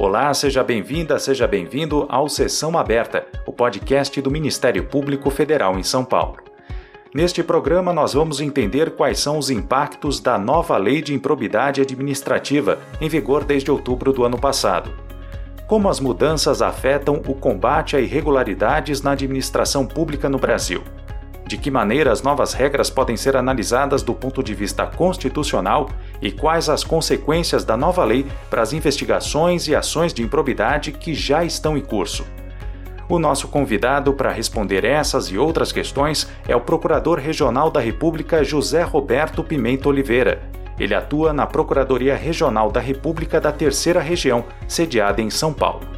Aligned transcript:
Olá, 0.00 0.32
seja 0.32 0.62
bem-vinda, 0.62 1.18
seja 1.18 1.44
bem-vindo 1.44 2.06
ao 2.08 2.28
Sessão 2.28 2.78
Aberta, 2.78 3.26
o 3.44 3.52
podcast 3.52 4.22
do 4.22 4.30
Ministério 4.30 4.84
Público 4.84 5.28
Federal 5.28 5.76
em 5.76 5.82
São 5.82 6.04
Paulo. 6.04 6.36
Neste 7.12 7.42
programa, 7.42 7.92
nós 7.92 8.14
vamos 8.14 8.40
entender 8.40 8.92
quais 8.92 9.18
são 9.18 9.36
os 9.36 9.50
impactos 9.50 10.20
da 10.20 10.38
nova 10.38 10.76
Lei 10.76 11.02
de 11.02 11.12
Improbidade 11.12 11.80
Administrativa, 11.80 12.78
em 13.00 13.08
vigor 13.08 13.42
desde 13.42 13.72
outubro 13.72 14.12
do 14.12 14.22
ano 14.22 14.38
passado. 14.38 14.88
Como 15.66 15.88
as 15.88 15.98
mudanças 15.98 16.62
afetam 16.62 17.20
o 17.26 17.34
combate 17.34 17.96
a 17.96 18.00
irregularidades 18.00 19.02
na 19.02 19.10
administração 19.10 19.84
pública 19.84 20.28
no 20.28 20.38
Brasil 20.38 20.80
de 21.48 21.56
que 21.56 21.70
maneira 21.70 22.12
as 22.12 22.22
novas 22.22 22.52
regras 22.52 22.90
podem 22.90 23.16
ser 23.16 23.34
analisadas 23.34 24.02
do 24.02 24.12
ponto 24.12 24.42
de 24.42 24.54
vista 24.54 24.86
constitucional 24.86 25.88
e 26.20 26.30
quais 26.30 26.68
as 26.68 26.84
consequências 26.84 27.64
da 27.64 27.74
nova 27.74 28.04
lei 28.04 28.26
para 28.50 28.60
as 28.60 28.74
investigações 28.74 29.66
e 29.66 29.74
ações 29.74 30.12
de 30.12 30.22
improbidade 30.22 30.92
que 30.92 31.14
já 31.14 31.42
estão 31.42 31.76
em 31.76 31.80
curso. 31.80 32.26
O 33.08 33.18
nosso 33.18 33.48
convidado 33.48 34.12
para 34.12 34.30
responder 34.30 34.84
essas 34.84 35.28
e 35.28 35.38
outras 35.38 35.72
questões 35.72 36.28
é 36.46 36.54
o 36.54 36.60
Procurador 36.60 37.18
Regional 37.18 37.70
da 37.70 37.80
República 37.80 38.44
José 38.44 38.82
Roberto 38.82 39.42
Pimenta 39.42 39.88
Oliveira. 39.88 40.42
Ele 40.78 40.94
atua 40.94 41.32
na 41.32 41.46
Procuradoria 41.46 42.14
Regional 42.14 42.70
da 42.70 42.80
República 42.80 43.40
da 43.40 43.50
Terceira 43.50 44.00
Região, 44.00 44.44
sediada 44.68 45.22
em 45.22 45.30
São 45.30 45.54
Paulo. 45.54 45.97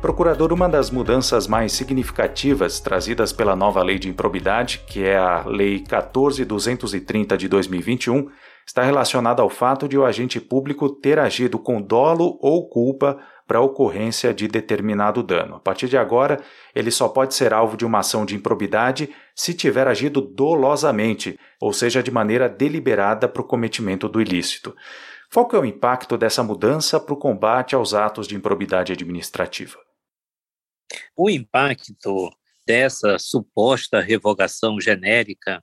Procurador, 0.00 0.50
uma 0.50 0.66
das 0.66 0.90
mudanças 0.90 1.46
mais 1.46 1.72
significativas 1.72 2.80
trazidas 2.80 3.34
pela 3.34 3.54
nova 3.54 3.82
lei 3.82 3.98
de 3.98 4.08
improbidade, 4.08 4.82
que 4.86 5.04
é 5.04 5.18
a 5.18 5.44
Lei 5.46 5.80
14230 5.80 7.36
de 7.36 7.46
2021, 7.46 8.30
está 8.66 8.82
relacionada 8.82 9.42
ao 9.42 9.50
fato 9.50 9.86
de 9.86 9.98
o 9.98 10.04
agente 10.06 10.40
público 10.40 10.88
ter 10.88 11.18
agido 11.18 11.58
com 11.58 11.82
dolo 11.82 12.38
ou 12.40 12.66
culpa 12.66 13.18
para 13.46 13.58
a 13.58 13.60
ocorrência 13.60 14.32
de 14.32 14.48
determinado 14.48 15.22
dano. 15.22 15.56
A 15.56 15.60
partir 15.60 15.86
de 15.86 15.98
agora, 15.98 16.40
ele 16.74 16.90
só 16.90 17.06
pode 17.06 17.34
ser 17.34 17.52
alvo 17.52 17.76
de 17.76 17.84
uma 17.84 17.98
ação 17.98 18.24
de 18.24 18.34
improbidade 18.34 19.10
se 19.34 19.52
tiver 19.52 19.86
agido 19.86 20.22
dolosamente, 20.22 21.38
ou 21.60 21.74
seja, 21.74 22.02
de 22.02 22.10
maneira 22.10 22.48
deliberada 22.48 23.28
para 23.28 23.42
o 23.42 23.46
cometimento 23.46 24.08
do 24.08 24.18
ilícito. 24.18 24.74
Qual 25.30 25.46
é 25.52 25.58
o 25.58 25.64
impacto 25.64 26.16
dessa 26.16 26.42
mudança 26.42 26.98
para 26.98 27.12
o 27.12 27.18
combate 27.18 27.74
aos 27.74 27.92
atos 27.92 28.26
de 28.26 28.34
improbidade 28.34 28.92
administrativa? 28.92 29.89
O 31.16 31.28
impacto 31.28 32.30
dessa 32.66 33.18
suposta 33.18 34.00
revogação 34.00 34.80
genérica 34.80 35.62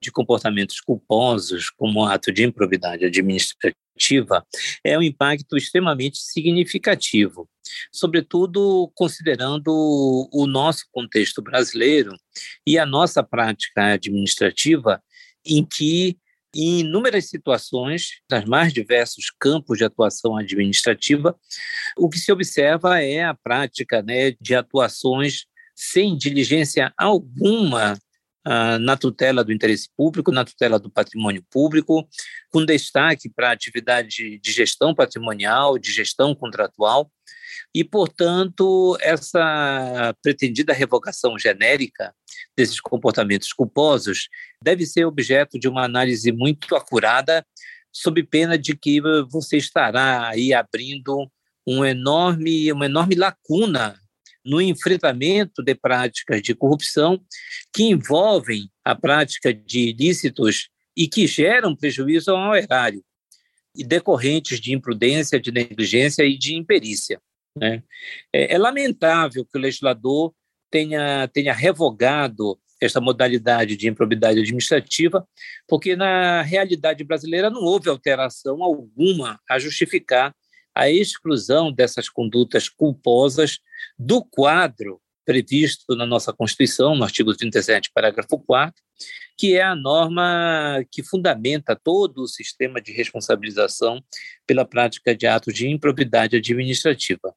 de 0.00 0.10
comportamentos 0.10 0.80
culposos 0.80 1.70
como 1.70 2.04
ato 2.04 2.32
de 2.32 2.44
improbidade 2.44 3.04
administrativa 3.04 4.46
é 4.84 4.96
um 4.98 5.02
impacto 5.02 5.56
extremamente 5.56 6.18
significativo, 6.18 7.48
sobretudo 7.92 8.90
considerando 8.94 10.28
o 10.32 10.46
nosso 10.46 10.84
contexto 10.92 11.42
brasileiro 11.42 12.12
e 12.66 12.78
a 12.78 12.86
nossa 12.86 13.22
prática 13.22 13.94
administrativa, 13.94 15.02
em 15.44 15.64
que 15.64 16.16
em 16.54 16.80
inúmeras 16.80 17.28
situações, 17.28 18.20
nas 18.30 18.44
mais 18.44 18.72
diversos 18.72 19.30
campos 19.38 19.78
de 19.78 19.84
atuação 19.84 20.36
administrativa, 20.36 21.38
o 21.96 22.08
que 22.08 22.18
se 22.18 22.32
observa 22.32 23.00
é 23.02 23.24
a 23.24 23.34
prática 23.34 24.02
né, 24.02 24.32
de 24.40 24.54
atuações 24.54 25.46
sem 25.74 26.16
diligência 26.16 26.92
alguma 26.96 27.96
ah, 28.44 28.78
na 28.78 28.96
tutela 28.96 29.44
do 29.44 29.52
interesse 29.52 29.88
público, 29.96 30.32
na 30.32 30.44
tutela 30.44 30.78
do 30.78 30.90
patrimônio 30.90 31.44
público, 31.50 32.08
com 32.50 32.64
destaque 32.64 33.28
para 33.28 33.50
a 33.50 33.52
atividade 33.52 34.38
de 34.38 34.52
gestão 34.52 34.94
patrimonial, 34.94 35.78
de 35.78 35.92
gestão 35.92 36.34
contratual, 36.34 37.10
e, 37.74 37.84
portanto, 37.84 38.96
essa 39.00 40.14
pretendida 40.22 40.72
revogação 40.72 41.38
genérica 41.38 42.14
desses 42.56 42.80
comportamentos 42.80 43.52
culposos 43.52 44.28
deve 44.62 44.86
ser 44.86 45.04
objeto 45.04 45.58
de 45.58 45.68
uma 45.68 45.84
análise 45.84 46.32
muito 46.32 46.74
acurada, 46.74 47.44
sob 47.92 48.22
pena 48.22 48.56
de 48.56 48.76
que 48.76 49.00
você 49.30 49.56
estará 49.56 50.28
aí 50.28 50.54
abrindo 50.54 51.30
um 51.66 51.84
enorme, 51.84 52.72
uma 52.72 52.86
enorme 52.86 53.14
lacuna 53.14 54.00
no 54.48 54.62
enfrentamento 54.62 55.62
de 55.62 55.74
práticas 55.74 56.40
de 56.40 56.54
corrupção 56.54 57.20
que 57.72 57.84
envolvem 57.84 58.70
a 58.82 58.94
prática 58.94 59.52
de 59.52 59.90
ilícitos 59.90 60.70
e 60.96 61.06
que 61.06 61.26
geram 61.26 61.76
prejuízo 61.76 62.30
ao 62.30 62.56
erário, 62.56 63.04
e 63.76 63.84
decorrentes 63.84 64.58
de 64.58 64.72
imprudência, 64.72 65.38
de 65.38 65.52
negligência 65.52 66.24
e 66.24 66.36
de 66.36 66.54
imperícia. 66.54 67.20
Né? 67.54 67.82
É, 68.32 68.54
é 68.54 68.58
lamentável 68.58 69.44
que 69.44 69.58
o 69.58 69.60
legislador 69.60 70.34
tenha, 70.70 71.28
tenha 71.28 71.52
revogado 71.52 72.58
esta 72.80 73.00
modalidade 73.00 73.76
de 73.76 73.88
improbidade 73.88 74.40
administrativa, 74.40 75.26
porque 75.66 75.94
na 75.94 76.42
realidade 76.42 77.04
brasileira 77.04 77.50
não 77.50 77.62
houve 77.62 77.88
alteração 77.88 78.62
alguma 78.62 79.38
a 79.48 79.58
justificar 79.58 80.34
a 80.78 80.88
exclusão 80.88 81.72
dessas 81.72 82.08
condutas 82.08 82.68
culposas 82.68 83.58
do 83.98 84.24
quadro 84.24 85.00
previsto 85.26 85.96
na 85.96 86.06
nossa 86.06 86.32
Constituição, 86.32 86.94
no 86.94 87.02
artigo 87.02 87.36
37, 87.36 87.90
parágrafo 87.92 88.38
4, 88.38 88.80
que 89.36 89.56
é 89.56 89.62
a 89.62 89.74
norma 89.74 90.84
que 90.88 91.02
fundamenta 91.02 91.74
todo 91.74 92.22
o 92.22 92.28
sistema 92.28 92.80
de 92.80 92.92
responsabilização 92.92 94.00
pela 94.46 94.64
prática 94.64 95.16
de 95.16 95.26
atos 95.26 95.52
de 95.52 95.68
improbidade 95.68 96.36
administrativa. 96.36 97.34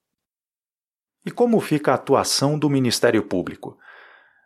E 1.25 1.31
como 1.31 1.59
fica 1.59 1.91
a 1.91 1.95
atuação 1.95 2.59
do 2.59 2.69
Ministério 2.69 3.23
Público? 3.23 3.75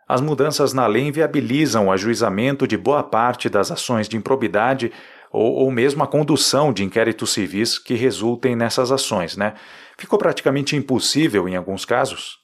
As 0.07 0.21
mudanças 0.21 0.71
na 0.71 0.87
lei 0.87 1.03
inviabilizam 1.03 1.87
o 1.87 1.91
ajuizamento 1.91 2.65
de 2.65 2.77
boa 2.77 3.03
parte 3.03 3.49
das 3.49 3.71
ações 3.71 4.07
de 4.07 4.15
improbidade 4.15 4.91
ou, 5.35 5.53
ou 5.55 5.71
mesmo 5.71 6.01
a 6.01 6.07
condução 6.07 6.71
de 6.71 6.83
inquéritos 6.83 7.33
civis 7.33 7.77
que 7.77 7.93
resultem 7.93 8.55
nessas 8.55 8.91
ações, 8.91 9.35
né? 9.35 9.53
Ficou 9.97 10.17
praticamente 10.17 10.75
impossível 10.75 11.47
em 11.47 11.55
alguns 11.55 11.85
casos? 11.85 12.39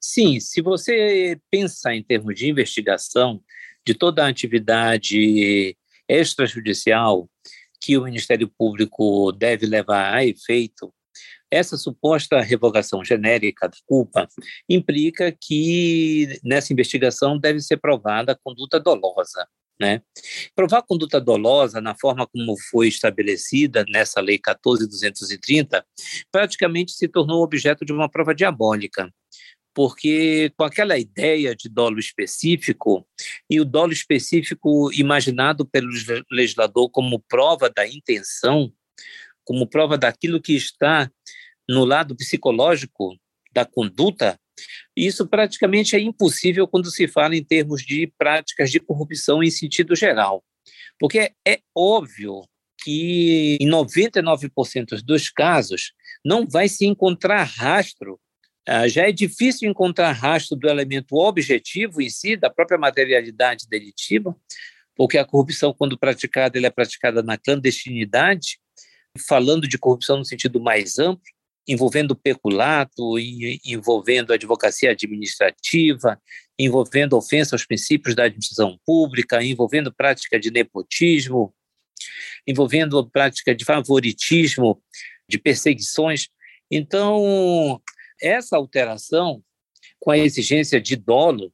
Sim, 0.00 0.40
se 0.40 0.62
você 0.62 1.38
pensar 1.50 1.94
em 1.94 2.02
termos 2.02 2.34
de 2.34 2.48
investigação 2.48 3.42
de 3.84 3.94
toda 3.94 4.24
a 4.24 4.28
atividade 4.28 5.76
extrajudicial 6.08 7.28
que 7.80 7.96
o 7.96 8.04
Ministério 8.04 8.48
Público 8.48 9.32
deve 9.32 9.66
levar 9.66 10.14
a 10.14 10.24
efeito, 10.24 10.92
essa 11.50 11.76
suposta 11.76 12.40
revogação 12.40 13.04
genérica 13.04 13.68
da 13.68 13.76
culpa 13.86 14.28
implica 14.68 15.30
que 15.32 16.40
nessa 16.42 16.72
investigação 16.72 17.38
deve 17.38 17.60
ser 17.60 17.76
provada 17.76 18.32
a 18.32 18.36
conduta 18.36 18.80
dolosa. 18.80 19.46
Né? 19.78 20.00
Provar 20.54 20.82
conduta 20.82 21.20
dolosa 21.20 21.82
na 21.82 21.94
forma 21.94 22.26
como 22.26 22.56
foi 22.70 22.88
estabelecida 22.88 23.84
nessa 23.88 24.22
Lei 24.22 24.38
14.230 24.38 25.84
praticamente 26.32 26.92
se 26.92 27.06
tornou 27.06 27.42
objeto 27.42 27.84
de 27.84 27.92
uma 27.92 28.08
prova 28.08 28.34
diabólica, 28.34 29.12
porque 29.74 30.50
com 30.56 30.64
aquela 30.64 30.96
ideia 30.96 31.54
de 31.54 31.68
dolo 31.68 31.98
específico, 31.98 33.06
e 33.50 33.60
o 33.60 33.64
dolo 33.66 33.92
específico 33.92 34.90
imaginado 34.94 35.66
pelo 35.66 35.90
legislador 36.30 36.88
como 36.88 37.22
prova 37.28 37.68
da 37.68 37.86
intenção, 37.86 38.72
como 39.44 39.66
prova 39.66 39.98
daquilo 39.98 40.40
que 40.40 40.54
está 40.54 41.10
no 41.68 41.84
lado 41.84 42.16
psicológico 42.16 43.14
da 43.52 43.66
conduta, 43.66 44.40
isso 44.96 45.26
praticamente 45.26 45.94
é 45.94 46.00
impossível 46.00 46.66
quando 46.66 46.90
se 46.90 47.06
fala 47.06 47.36
em 47.36 47.44
termos 47.44 47.82
de 47.82 48.12
práticas 48.18 48.70
de 48.70 48.80
corrupção 48.80 49.42
em 49.42 49.50
sentido 49.50 49.94
geral. 49.94 50.44
Porque 50.98 51.32
é 51.46 51.60
óbvio 51.74 52.42
que 52.82 53.58
em 53.60 53.68
99% 53.68 55.02
dos 55.04 55.28
casos 55.28 55.92
não 56.24 56.46
vai 56.46 56.68
se 56.68 56.86
encontrar 56.86 57.42
rastro. 57.44 58.20
Ah, 58.66 58.88
já 58.88 59.08
é 59.08 59.12
difícil 59.12 59.68
encontrar 59.68 60.12
rastro 60.12 60.56
do 60.56 60.68
elemento 60.68 61.16
objetivo 61.16 62.00
em 62.00 62.08
si, 62.08 62.36
da 62.36 62.50
própria 62.50 62.78
materialidade 62.78 63.66
delitiva, 63.68 64.36
porque 64.94 65.18
a 65.18 65.24
corrupção, 65.24 65.74
quando 65.74 65.98
praticada, 65.98 66.58
ela 66.58 66.66
é 66.66 66.70
praticada 66.70 67.22
na 67.22 67.36
clandestinidade, 67.36 68.58
falando 69.28 69.68
de 69.68 69.78
corrupção 69.78 70.16
no 70.16 70.24
sentido 70.24 70.60
mais 70.60 70.98
amplo, 70.98 71.24
envolvendo 71.66 72.14
peculato, 72.14 73.18
envolvendo 73.64 74.32
advocacia 74.32 74.90
administrativa, 74.92 76.20
envolvendo 76.58 77.16
ofensa 77.16 77.54
aos 77.54 77.66
princípios 77.66 78.14
da 78.14 78.24
administração 78.24 78.78
pública, 78.84 79.42
envolvendo 79.42 79.92
prática 79.92 80.38
de 80.38 80.50
nepotismo, 80.50 81.54
envolvendo 82.46 83.08
prática 83.10 83.54
de 83.54 83.64
favoritismo, 83.64 84.80
de 85.28 85.38
perseguições. 85.38 86.28
Então, 86.70 87.80
essa 88.20 88.56
alteração, 88.56 89.42
com 89.98 90.10
a 90.10 90.18
exigência 90.18 90.80
de 90.80 90.94
dolo, 90.94 91.52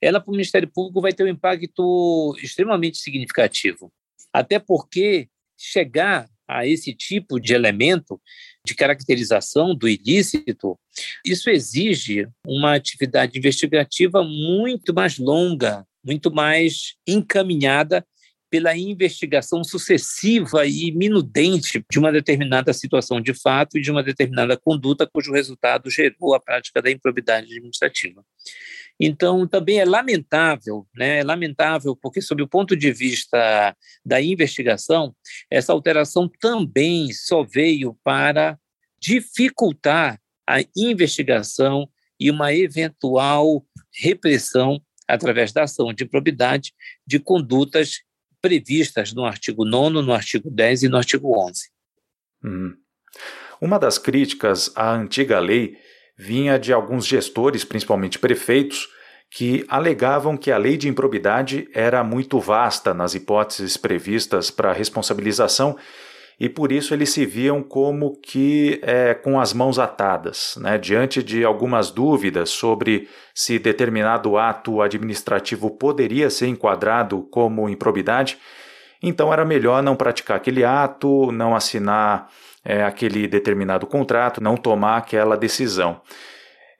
ela 0.00 0.20
para 0.20 0.30
o 0.30 0.32
Ministério 0.32 0.68
Público 0.68 1.00
vai 1.00 1.12
ter 1.12 1.24
um 1.24 1.28
impacto 1.28 2.36
extremamente 2.42 2.98
significativo. 2.98 3.90
Até 4.32 4.58
porque 4.58 5.28
chegar 5.56 6.28
a 6.46 6.66
esse 6.66 6.94
tipo 6.94 7.40
de 7.40 7.54
elemento 7.54 8.20
de 8.66 8.74
caracterização 8.74 9.74
do 9.74 9.88
ilícito, 9.88 10.78
isso 11.24 11.50
exige 11.50 12.26
uma 12.46 12.74
atividade 12.74 13.38
investigativa 13.38 14.22
muito 14.24 14.94
mais 14.94 15.18
longa, 15.18 15.86
muito 16.04 16.32
mais 16.32 16.94
encaminhada 17.06 18.04
pela 18.50 18.76
investigação 18.76 19.64
sucessiva 19.64 20.64
e 20.64 20.92
minudente 20.92 21.84
de 21.90 21.98
uma 21.98 22.12
determinada 22.12 22.72
situação 22.72 23.20
de 23.20 23.34
fato 23.34 23.76
e 23.76 23.82
de 23.82 23.90
uma 23.90 24.02
determinada 24.02 24.56
conduta 24.56 25.08
cujo 25.12 25.32
resultado 25.32 25.90
gerou 25.90 26.34
a 26.34 26.40
prática 26.40 26.80
da 26.80 26.90
improbidade 26.90 27.46
administrativa. 27.46 28.24
Então, 28.98 29.46
também 29.46 29.80
é 29.80 29.84
lamentável, 29.84 30.86
né? 30.94 31.18
é 31.18 31.24
lamentável 31.24 31.96
porque, 31.96 32.20
sob 32.22 32.42
o 32.42 32.48
ponto 32.48 32.76
de 32.76 32.92
vista 32.92 33.76
da 34.04 34.20
investigação, 34.22 35.14
essa 35.50 35.72
alteração 35.72 36.30
também 36.40 37.12
só 37.12 37.42
veio 37.42 37.98
para 38.04 38.58
dificultar 39.00 40.20
a 40.48 40.58
investigação 40.76 41.88
e 42.18 42.30
uma 42.30 42.54
eventual 42.54 43.64
repressão 43.92 44.80
através 45.08 45.52
da 45.52 45.64
ação 45.64 45.92
de 45.92 46.04
improbidade 46.04 46.72
de 47.06 47.18
condutas 47.18 48.00
previstas 48.40 49.12
no 49.12 49.24
artigo 49.24 49.64
9, 49.64 50.02
no 50.02 50.12
artigo 50.12 50.50
10 50.50 50.84
e 50.84 50.88
no 50.88 50.96
artigo 50.96 51.38
11. 51.38 51.70
Hum. 52.44 52.76
Uma 53.60 53.78
das 53.78 53.98
críticas 53.98 54.70
à 54.76 54.92
antiga 54.92 55.38
lei 55.38 55.78
vinha 56.16 56.58
de 56.58 56.72
alguns 56.72 57.06
gestores, 57.06 57.64
principalmente 57.64 58.18
prefeitos, 58.18 58.88
que 59.30 59.64
alegavam 59.68 60.36
que 60.36 60.52
a 60.52 60.58
lei 60.58 60.76
de 60.76 60.88
improbidade 60.88 61.68
era 61.74 62.04
muito 62.04 62.38
vasta 62.38 62.94
nas 62.94 63.14
hipóteses 63.14 63.76
previstas 63.76 64.50
para 64.50 64.72
responsabilização 64.72 65.76
e 66.38 66.48
por 66.48 66.72
isso 66.72 66.92
eles 66.92 67.10
se 67.10 67.24
viam 67.24 67.62
como 67.62 68.18
que 68.20 68.80
é, 68.82 69.14
com 69.14 69.40
as 69.40 69.52
mãos 69.52 69.78
atadas, 69.78 70.58
né? 70.60 70.78
diante 70.78 71.22
de 71.22 71.44
algumas 71.44 71.90
dúvidas 71.90 72.50
sobre 72.50 73.08
se 73.34 73.58
determinado 73.58 74.36
ato 74.36 74.82
administrativo 74.82 75.70
poderia 75.70 76.28
ser 76.30 76.48
enquadrado 76.48 77.22
como 77.30 77.68
improbidade, 77.68 78.38
então 79.02 79.32
era 79.32 79.44
melhor 79.44 79.82
não 79.82 79.96
praticar 79.96 80.36
aquele 80.36 80.64
ato, 80.64 81.30
não 81.30 81.54
assinar 81.54 82.28
é, 82.64 82.82
aquele 82.82 83.28
determinado 83.28 83.86
contrato, 83.86 84.42
não 84.42 84.56
tomar 84.56 84.96
aquela 84.96 85.36
decisão. 85.36 86.00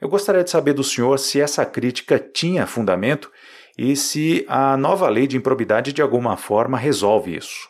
Eu 0.01 0.09
gostaria 0.09 0.43
de 0.43 0.51
saber 0.51 0.73
do 0.73 0.83
senhor 0.83 1.19
se 1.19 1.41
essa 1.41 1.65
crítica 1.65 2.19
tinha 2.19 2.67
fundamento 2.67 3.31
e 3.77 3.97
se 3.97 4.45
a 4.49 4.77
nova 4.77 5.09
lei 5.09 5.27
de 5.27 5.37
improbidade 5.37 5.93
de 5.93 6.03
alguma 6.03 6.37
forma 6.37 6.79
resolve 6.79 7.37
isso. 7.37 7.69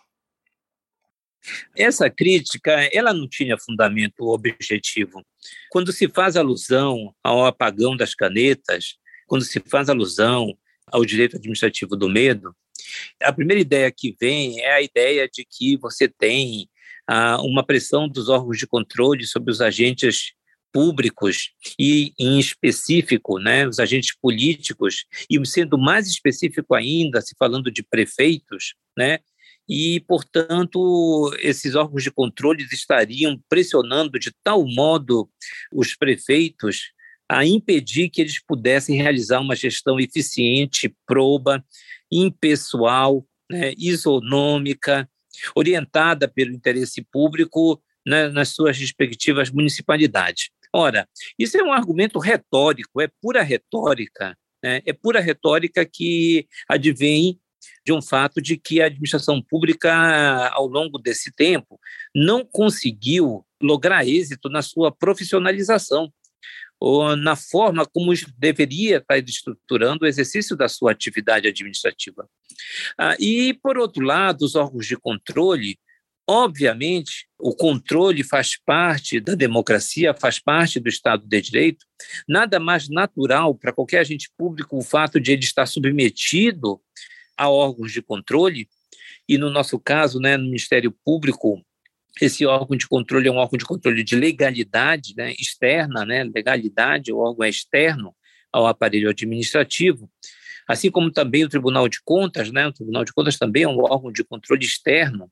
Essa 1.76 2.08
crítica, 2.08 2.72
ela 2.93 3.12
não 3.12 3.28
tinha 3.28 3.58
fundamento 3.58 4.26
objetivo. 4.28 5.22
Quando 5.70 5.93
se 5.93 6.08
faz 6.08 6.37
alusão 6.37 7.14
ao 7.22 7.44
apagão 7.44 7.96
das 7.96 8.14
canetas, 8.14 8.96
quando 9.26 9.44
se 9.44 9.61
faz 9.61 9.88
alusão 9.88 10.56
ao 10.87 11.05
direito 11.05 11.37
administrativo 11.37 11.96
do 11.96 12.08
medo, 12.08 12.55
a 13.22 13.32
primeira 13.32 13.61
ideia 13.61 13.93
que 13.94 14.16
vem 14.19 14.61
é 14.61 14.72
a 14.72 14.82
ideia 14.82 15.28
de 15.28 15.44
que 15.44 15.76
você 15.76 16.08
tem 16.08 16.69
ah, 17.06 17.40
uma 17.42 17.64
pressão 17.64 18.08
dos 18.08 18.28
órgãos 18.28 18.58
de 18.58 18.66
controle 18.66 19.26
sobre 19.26 19.50
os 19.50 19.60
agentes 19.60 20.32
públicos 20.72 21.52
e, 21.78 22.12
em 22.18 22.40
específico, 22.40 23.38
né, 23.38 23.66
os 23.66 23.78
agentes 23.78 24.16
políticos, 24.20 25.04
e 25.30 25.44
sendo 25.46 25.78
mais 25.78 26.08
específico 26.08 26.74
ainda, 26.74 27.20
se 27.20 27.36
falando 27.38 27.70
de 27.70 27.82
prefeitos, 27.82 28.74
né, 28.98 29.20
e, 29.68 30.00
portanto, 30.00 31.32
esses 31.40 31.74
órgãos 31.74 32.02
de 32.02 32.10
controle 32.10 32.66
estariam 32.70 33.40
pressionando 33.48 34.18
de 34.18 34.32
tal 34.42 34.66
modo 34.66 35.30
os 35.72 35.94
prefeitos 35.94 36.92
a 37.28 37.46
impedir 37.46 38.10
que 38.10 38.20
eles 38.20 38.42
pudessem 38.44 38.96
realizar 38.96 39.40
uma 39.40 39.56
gestão 39.56 39.98
eficiente, 39.98 40.94
proba, 41.06 41.64
impessoal, 42.12 43.26
né, 43.50 43.72
isonômica, 43.78 45.08
orientada 45.54 46.28
pelo 46.28 46.52
interesse 46.52 47.02
público 47.02 47.82
né, 48.06 48.28
nas 48.28 48.50
suas 48.50 48.78
respectivas 48.78 49.50
municipalidades. 49.50 50.50
Ora, 50.72 51.08
isso 51.38 51.56
é 51.56 51.62
um 51.62 51.72
argumento 51.72 52.19
retórico, 52.19 53.00
é 53.00 53.08
pura 53.20 53.42
retórica, 53.42 54.36
né, 54.62 54.82
é 54.84 54.92
pura 54.92 55.20
retórica 55.20 55.84
que 55.84 56.46
advém 56.69 57.38
de 57.84 57.92
um 57.92 58.02
fato 58.02 58.40
de 58.42 58.56
que 58.56 58.81
a 58.81 58.86
administração 58.86 59.42
pública, 59.42 60.48
ao 60.48 60.66
longo 60.66 60.98
desse 60.98 61.32
tempo, 61.32 61.78
não 62.14 62.44
conseguiu 62.44 63.44
lograr 63.62 64.06
êxito 64.06 64.48
na 64.48 64.62
sua 64.62 64.92
profissionalização 64.92 66.12
ou 66.86 67.16
na 67.16 67.34
forma 67.34 67.86
como 67.86 68.12
deveria 68.36 68.98
estar 68.98 69.19
estruturando 69.19 70.04
o 70.04 70.06
exercício 70.06 70.54
da 70.54 70.69
sua 70.69 70.92
atividade 70.92 71.48
administrativa. 71.48 72.28
Ah, 72.98 73.16
e, 73.19 73.54
por 73.54 73.78
outro 73.78 74.04
lado, 74.04 74.42
os 74.42 74.54
órgãos 74.54 74.86
de 74.86 74.94
controle, 74.94 75.78
obviamente, 76.28 77.26
o 77.38 77.56
controle 77.56 78.22
faz 78.22 78.58
parte 78.62 79.19
da 79.19 79.34
democracia, 79.34 80.12
faz 80.12 80.38
parte 80.38 80.78
do 80.78 80.90
Estado 80.90 81.26
de 81.26 81.40
Direito. 81.40 81.86
Nada 82.28 82.60
mais 82.60 82.87
natural 82.90 83.54
para 83.54 83.72
qualquer 83.72 84.00
agente 84.00 84.30
público 84.37 84.76
o 84.76 84.82
fato 84.82 85.19
de 85.19 85.32
ele 85.32 85.42
estar 85.42 85.64
submetido 85.64 86.78
a 87.34 87.48
órgãos 87.48 87.92
de 87.92 88.02
controle, 88.02 88.69
e 89.26 89.38
no 89.38 89.48
nosso 89.48 89.78
caso, 89.78 90.20
né, 90.20 90.37
no 90.37 90.44
Ministério 90.44 90.94
Público, 91.02 91.64
esse 92.20 92.46
órgão 92.46 92.76
de 92.76 92.87
controle 92.87 93.28
é 93.28 93.31
um 93.32 93.37
órgão 93.37 93.58
de 93.58 93.64
controle 93.64 94.05
de 94.05 94.14
legalidade 94.14 95.14
né, 95.16 95.32
externa, 95.38 96.05
né, 96.05 96.25
legalidade, 96.25 97.12
o 97.12 97.19
órgão 97.19 97.44
é 97.44 97.49
externo 97.49 98.14
ao 98.52 98.66
aparelho 98.66 99.11
administrativo, 99.11 100.11
assim 100.69 100.90
como 100.90 101.11
também 101.11 101.44
o 101.44 101.49
Tribunal 101.49 101.88
de 101.88 102.00
Contas, 102.02 102.52
né, 102.52 102.66
o 102.66 102.72
Tribunal 102.72 103.05
de 103.05 103.12
Contas 103.12 103.37
também 103.37 103.64
é 103.64 103.69
um 103.69 103.78
órgão 103.78 104.12
de 104.12 104.22
controle 104.22 104.64
externo. 104.64 105.31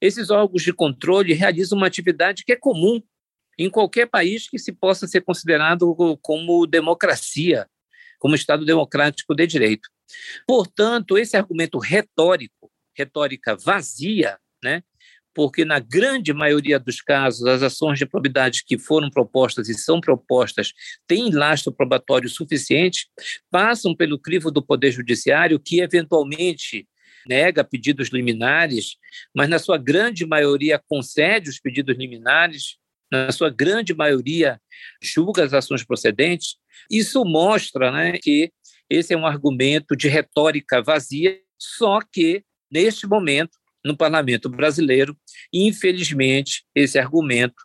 Esses 0.00 0.30
órgãos 0.30 0.62
de 0.62 0.72
controle 0.72 1.32
realizam 1.32 1.76
uma 1.76 1.86
atividade 1.86 2.44
que 2.44 2.52
é 2.52 2.56
comum 2.56 3.02
em 3.58 3.68
qualquer 3.68 4.06
país 4.06 4.48
que 4.48 4.58
se 4.58 4.72
possa 4.72 5.06
ser 5.06 5.22
considerado 5.22 5.94
como 6.22 6.66
democracia, 6.66 7.68
como 8.18 8.34
Estado 8.34 8.64
democrático 8.64 9.34
de 9.34 9.46
direito. 9.46 9.88
Portanto, 10.46 11.18
esse 11.18 11.36
argumento 11.36 11.78
retórico, 11.78 12.70
retórica 12.96 13.56
vazia, 13.56 14.38
né, 14.62 14.82
porque 15.34 15.64
na 15.64 15.78
grande 15.78 16.32
maioria 16.32 16.78
dos 16.78 17.00
casos 17.00 17.46
as 17.46 17.62
ações 17.62 17.98
de 17.98 18.06
probidade 18.06 18.64
que 18.66 18.78
foram 18.78 19.10
propostas 19.10 19.68
e 19.68 19.74
são 19.74 20.00
propostas 20.00 20.72
têm 21.06 21.30
lastro 21.30 21.72
probatório 21.72 22.28
suficiente, 22.28 23.08
passam 23.50 23.94
pelo 23.94 24.18
crivo 24.18 24.50
do 24.50 24.62
Poder 24.62 24.90
Judiciário, 24.90 25.58
que 25.58 25.80
eventualmente 25.80 26.86
nega 27.26 27.64
pedidos 27.64 28.08
liminares, 28.08 28.96
mas 29.34 29.48
na 29.48 29.58
sua 29.58 29.78
grande 29.78 30.26
maioria 30.26 30.80
concede 30.88 31.48
os 31.48 31.60
pedidos 31.60 31.96
liminares, 31.96 32.76
na 33.10 33.30
sua 33.30 33.50
grande 33.50 33.94
maioria 33.94 34.60
julga 35.00 35.44
as 35.44 35.52
ações 35.52 35.84
procedentes. 35.84 36.56
Isso 36.90 37.22
mostra 37.24 37.90
né, 37.92 38.12
que 38.12 38.50
esse 38.88 39.14
é 39.14 39.16
um 39.16 39.26
argumento 39.26 39.94
de 39.96 40.08
retórica 40.08 40.82
vazia, 40.82 41.38
só 41.58 42.00
que, 42.00 42.42
neste 42.70 43.06
momento, 43.06 43.58
no 43.84 43.96
parlamento 43.96 44.48
brasileiro, 44.48 45.16
infelizmente, 45.52 46.64
esse 46.74 46.98
argumento, 46.98 47.62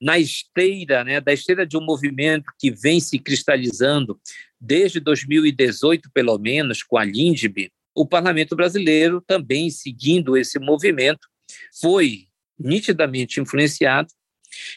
na 0.00 0.18
esteira, 0.18 1.02
né, 1.04 1.20
da 1.20 1.32
esteira 1.32 1.66
de 1.66 1.76
um 1.76 1.84
movimento 1.84 2.44
que 2.58 2.70
vem 2.70 3.00
se 3.00 3.18
cristalizando 3.18 4.18
desde 4.60 5.00
2018, 5.00 6.10
pelo 6.12 6.38
menos, 6.38 6.82
com 6.82 6.96
a 6.96 7.04
LINDB, 7.04 7.70
o 7.94 8.06
parlamento 8.06 8.54
brasileiro, 8.54 9.20
também 9.26 9.70
seguindo 9.70 10.36
esse 10.36 10.58
movimento, 10.58 11.26
foi 11.80 12.26
nitidamente 12.58 13.40
influenciado, 13.40 14.08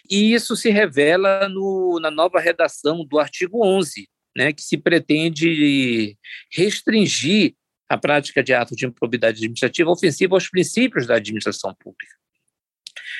e 0.10 0.34
isso 0.34 0.56
se 0.56 0.70
revela 0.70 1.48
no, 1.48 2.00
na 2.00 2.12
nova 2.12 2.40
redação 2.40 3.06
do 3.06 3.20
artigo 3.20 3.66
11, 3.66 4.08
né, 4.36 4.54
que 4.54 4.62
se 4.62 4.78
pretende 4.78 6.18
restringir 6.52 7.56
a 7.92 7.98
prática 7.98 8.42
de 8.42 8.54
atos 8.54 8.78
de 8.78 8.86
improbidade 8.86 9.40
administrativa 9.40 9.92
ofensiva 9.92 10.34
aos 10.34 10.50
princípios 10.50 11.06
da 11.06 11.16
administração 11.16 11.76
pública. 11.78 12.16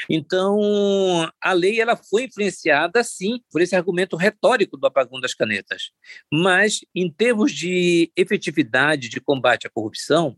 Então, 0.10 1.30
a 1.44 1.52
lei 1.52 1.82
ela 1.82 1.98
foi 1.98 2.24
influenciada, 2.24 3.04
sim, 3.04 3.42
por 3.52 3.62
esse 3.62 3.76
argumento 3.76 4.16
retórico 4.16 4.78
do 4.78 4.88
apagão 4.88 5.20
das 5.20 5.34
canetas. 5.34 5.92
Mas, 6.32 6.80
em 6.96 7.12
termos 7.12 7.52
de 7.52 8.10
efetividade 8.16 9.10
de 9.10 9.20
combate 9.20 9.68
à 9.68 9.70
corrupção, 9.70 10.38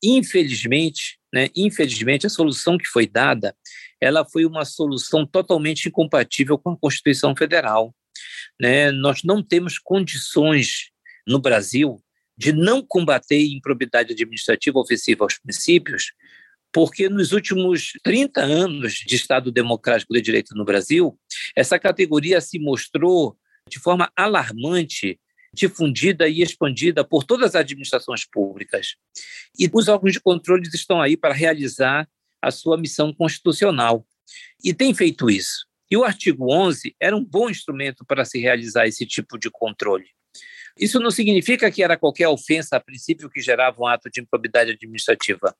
infelizmente, 0.00 1.18
né, 1.34 1.48
infelizmente, 1.56 2.28
a 2.28 2.30
solução 2.30 2.78
que 2.78 2.86
foi 2.86 3.08
dada, 3.08 3.56
ela 4.00 4.24
foi 4.24 4.46
uma 4.46 4.64
solução 4.64 5.26
totalmente 5.26 5.88
incompatível 5.88 6.56
com 6.56 6.70
a 6.70 6.78
Constituição 6.78 7.34
Federal. 7.34 7.92
Né? 8.60 8.92
Nós 8.92 9.24
não 9.24 9.42
temos 9.42 9.80
condições 9.80 10.90
no 11.26 11.40
Brasil 11.40 12.03
de 12.36 12.52
não 12.52 12.82
combater 12.82 13.40
improbidade 13.44 14.12
administrativa 14.12 14.78
ofensiva 14.78 15.24
aos 15.24 15.38
princípios, 15.38 16.12
porque 16.72 17.08
nos 17.08 17.32
últimos 17.32 17.92
30 18.02 18.40
anos 18.40 18.94
de 18.94 19.14
Estado 19.14 19.52
Democrático 19.52 20.12
de 20.12 20.20
Direito 20.20 20.54
no 20.56 20.64
Brasil, 20.64 21.18
essa 21.54 21.78
categoria 21.78 22.40
se 22.40 22.58
mostrou 22.58 23.36
de 23.68 23.78
forma 23.78 24.10
alarmante 24.16 25.18
difundida 25.54 26.28
e 26.28 26.42
expandida 26.42 27.04
por 27.04 27.22
todas 27.22 27.50
as 27.50 27.60
administrações 27.60 28.26
públicas. 28.26 28.96
E 29.56 29.70
os 29.72 29.86
órgãos 29.86 30.12
de 30.12 30.20
controle 30.20 30.68
estão 30.74 31.00
aí 31.00 31.16
para 31.16 31.32
realizar 31.32 32.08
a 32.42 32.50
sua 32.50 32.76
missão 32.76 33.12
constitucional. 33.12 34.04
E 34.62 34.74
tem 34.74 34.92
feito 34.92 35.30
isso. 35.30 35.66
E 35.90 35.96
o 35.96 36.02
artigo 36.02 36.52
11 36.52 36.94
era 37.00 37.16
um 37.16 37.24
bom 37.24 37.48
instrumento 37.48 38.04
para 38.04 38.24
se 38.24 38.40
realizar 38.40 38.86
esse 38.86 39.06
tipo 39.06 39.38
de 39.38 39.48
controle. 39.50 40.06
Isso 40.78 40.98
não 40.98 41.10
significa 41.10 41.70
que 41.70 41.82
era 41.82 41.96
qualquer 41.96 42.28
ofensa 42.28 42.76
a 42.76 42.80
princípio 42.80 43.30
que 43.30 43.40
gerava 43.40 43.80
um 43.80 43.86
ato 43.86 44.10
de 44.10 44.20
improbidade 44.20 44.72
administrativa, 44.72 45.54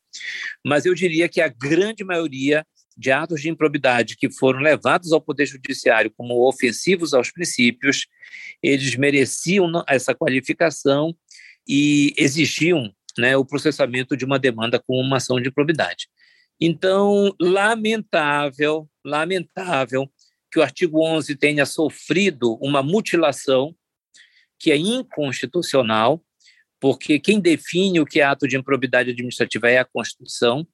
mas 0.64 0.87
eu 0.87 0.94
diria 0.94 1.28
que 1.28 1.40
a 1.40 1.49
grande 1.49 2.02
maioria 2.02 2.66
de 2.97 3.11
atos 3.11 3.40
de 3.40 3.49
improbidade 3.49 4.16
que 4.16 4.30
foram 4.30 4.61
levados 4.61 5.12
ao 5.12 5.21
Poder 5.21 5.47
Judiciário 5.47 6.12
como 6.16 6.47
ofensivos 6.49 7.12
aos 7.12 7.30
princípios, 7.30 8.06
eles 8.62 8.94
mereciam 8.97 9.71
essa 9.88 10.14
qualificação 10.14 11.14
e 11.66 12.12
exigiam 12.16 12.92
né, 13.18 13.37
o 13.37 13.44
processamento 13.44 14.16
de 14.16 14.25
uma 14.25 14.38
demanda 14.38 14.80
com 14.85 15.00
uma 15.00 15.16
ação 15.16 15.40
de 15.40 15.49
improbidade. 15.49 16.09
Então, 16.61 17.35
lamentável, 17.40 18.88
lamentável 19.04 20.09
que 20.50 20.59
o 20.59 20.62
artigo 20.62 21.04
11 21.04 21.35
tenha 21.37 21.66
sofrido 21.66 22.56
uma 22.61 22.83
mutilação 22.83 23.75
que 24.58 24.70
é 24.70 24.76
inconstitucional, 24.76 26.23
porque 26.80 27.18
quem 27.18 27.40
define 27.40 28.00
o 28.00 28.06
que 28.06 28.20
é 28.20 28.25
ato 28.25 28.46
de 28.46 28.56
improbidade 28.56 29.11
administrativa 29.11 29.70
é 29.70 29.78
a 29.78 29.84
Constituição. 29.84 30.66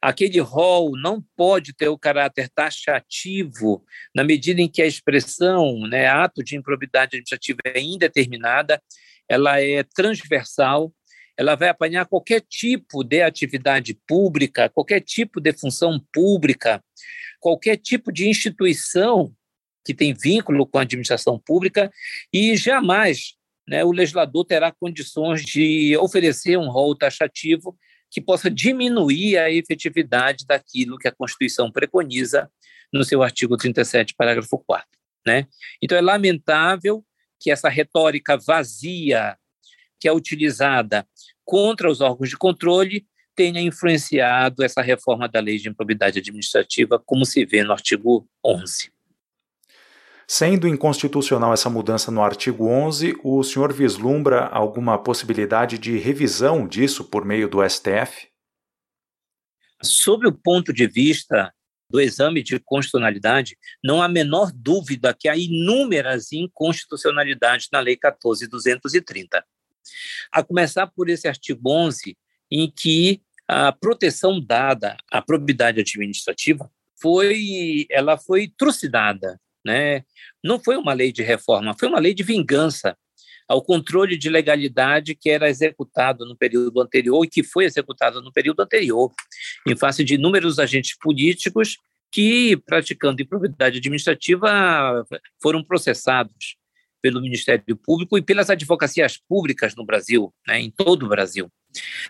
Aquele 0.00 0.38
rol 0.40 0.92
não 0.96 1.24
pode 1.36 1.72
ter 1.72 1.88
o 1.88 1.98
caráter 1.98 2.48
taxativo 2.48 3.84
na 4.14 4.22
medida 4.22 4.60
em 4.60 4.68
que 4.68 4.80
a 4.80 4.86
expressão, 4.86 5.80
né, 5.88 6.06
ato 6.06 6.42
de 6.42 6.56
improbidade 6.56 7.16
administrativa 7.16 7.58
é 7.64 7.80
indeterminada, 7.80 8.80
ela 9.28 9.60
é 9.60 9.82
transversal, 9.82 10.92
ela 11.36 11.54
vai 11.54 11.68
apanhar 11.68 12.06
qualquer 12.06 12.40
tipo 12.40 13.04
de 13.04 13.22
atividade 13.22 13.98
pública, 14.06 14.68
qualquer 14.68 15.00
tipo 15.00 15.40
de 15.40 15.52
função 15.52 16.00
pública, 16.12 16.82
qualquer 17.40 17.76
tipo 17.76 18.10
de 18.10 18.28
instituição 18.28 19.32
que 19.86 19.94
tem 19.94 20.12
vínculo 20.12 20.66
com 20.66 20.78
a 20.78 20.82
administração 20.82 21.38
pública 21.38 21.90
e 22.32 22.56
jamais 22.56 23.36
né, 23.68 23.84
o 23.84 23.92
legislador 23.92 24.44
terá 24.44 24.72
condições 24.72 25.44
de 25.44 25.96
oferecer 25.96 26.58
um 26.58 26.68
rol 26.68 26.96
taxativo 26.96 27.78
que 28.10 28.20
possa 28.20 28.50
diminuir 28.50 29.38
a 29.38 29.50
efetividade 29.50 30.44
daquilo 30.46 30.98
que 30.98 31.06
a 31.06 31.12
Constituição 31.12 31.70
preconiza 31.70 32.50
no 32.92 33.04
seu 33.04 33.22
artigo 33.22 33.56
37, 33.56 34.14
parágrafo 34.16 34.58
4. 34.66 34.86
Né? 35.26 35.46
Então, 35.82 35.96
é 35.96 36.00
lamentável 36.00 37.04
que 37.40 37.50
essa 37.50 37.68
retórica 37.68 38.36
vazia 38.36 39.36
que 40.00 40.08
é 40.08 40.12
utilizada 40.12 41.06
contra 41.44 41.90
os 41.90 42.00
órgãos 42.00 42.28
de 42.28 42.36
controle 42.36 43.06
tenha 43.34 43.60
influenciado 43.60 44.64
essa 44.64 44.80
reforma 44.80 45.28
da 45.28 45.40
lei 45.40 45.58
de 45.58 45.68
improbidade 45.68 46.18
administrativa, 46.18 46.98
como 47.04 47.24
se 47.24 47.44
vê 47.44 47.62
no 47.62 47.72
artigo 47.72 48.28
11. 48.44 48.90
Sendo 50.28 50.66
inconstitucional 50.66 51.52
essa 51.52 51.70
mudança 51.70 52.10
no 52.10 52.20
artigo 52.20 52.66
11, 52.66 53.16
o 53.22 53.44
senhor 53.44 53.72
vislumbra 53.72 54.46
alguma 54.46 54.98
possibilidade 54.98 55.78
de 55.78 55.98
revisão 55.98 56.66
disso 56.66 57.04
por 57.04 57.24
meio 57.24 57.48
do 57.48 57.58
STF? 57.68 58.28
Sob 59.80 60.26
o 60.26 60.32
ponto 60.32 60.72
de 60.72 60.88
vista 60.88 61.54
do 61.88 62.00
exame 62.00 62.42
de 62.42 62.58
constitucionalidade, 62.58 63.56
não 63.84 64.02
há 64.02 64.08
menor 64.08 64.50
dúvida 64.52 65.14
que 65.14 65.28
há 65.28 65.36
inúmeras 65.36 66.32
inconstitucionalidades 66.32 67.68
na 67.70 67.78
Lei 67.78 67.96
14.230. 67.96 69.44
A 70.32 70.42
começar 70.42 70.88
por 70.88 71.08
esse 71.08 71.28
artigo 71.28 71.70
11, 71.70 72.18
em 72.50 72.68
que 72.68 73.22
a 73.46 73.70
proteção 73.70 74.44
dada 74.44 74.96
à 75.08 75.22
probidade 75.22 75.80
administrativa 75.80 76.68
foi, 77.00 77.86
ela 77.88 78.18
foi 78.18 78.48
trucidada, 78.48 79.40
né? 79.66 80.02
Não 80.42 80.58
foi 80.58 80.76
uma 80.76 80.94
lei 80.94 81.12
de 81.12 81.22
reforma, 81.22 81.74
foi 81.78 81.88
uma 81.88 81.98
lei 81.98 82.14
de 82.14 82.22
vingança 82.22 82.96
ao 83.48 83.62
controle 83.62 84.16
de 84.16 84.28
legalidade 84.28 85.14
que 85.14 85.28
era 85.28 85.48
executado 85.48 86.24
no 86.24 86.36
período 86.36 86.80
anterior 86.80 87.24
e 87.24 87.28
que 87.28 87.42
foi 87.42 87.64
executado 87.64 88.22
no 88.22 88.32
período 88.32 88.60
anterior, 88.60 89.12
em 89.66 89.76
face 89.76 90.02
de 90.04 90.14
inúmeros 90.14 90.58
agentes 90.58 90.96
políticos 90.98 91.76
que, 92.10 92.56
praticando 92.56 93.20
improbidade 93.20 93.78
administrativa, 93.78 95.04
foram 95.42 95.62
processados 95.62 96.56
pelo 97.02 97.20
Ministério 97.20 97.76
Público 97.76 98.16
e 98.16 98.22
pelas 98.22 98.50
advocacias 98.50 99.16
públicas 99.16 99.74
no 99.76 99.84
Brasil, 99.84 100.32
né, 100.46 100.60
em 100.60 100.70
todo 100.70 101.04
o 101.04 101.08
Brasil. 101.08 101.50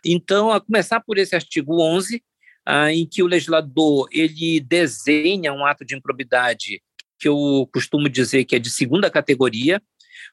Então, 0.05 0.51
a 0.51 0.61
começar 0.61 1.01
por 1.01 1.19
esse 1.19 1.35
artigo 1.35 1.83
11, 1.83 2.23
ah, 2.65 2.93
em 2.93 3.07
que 3.07 3.23
o 3.23 3.27
legislador 3.27 4.09
ele 4.11 4.61
desenha 4.61 5.53
um 5.53 5.67
ato 5.67 5.85
de 5.85 5.95
improbidade 5.95 6.81
que 7.19 7.29
eu 7.29 7.69
costumo 7.73 8.09
dizer 8.09 8.45
que 8.45 8.57
é 8.57 8.59
de 8.59 8.71
segunda 8.71 9.11
categoria, 9.11 9.83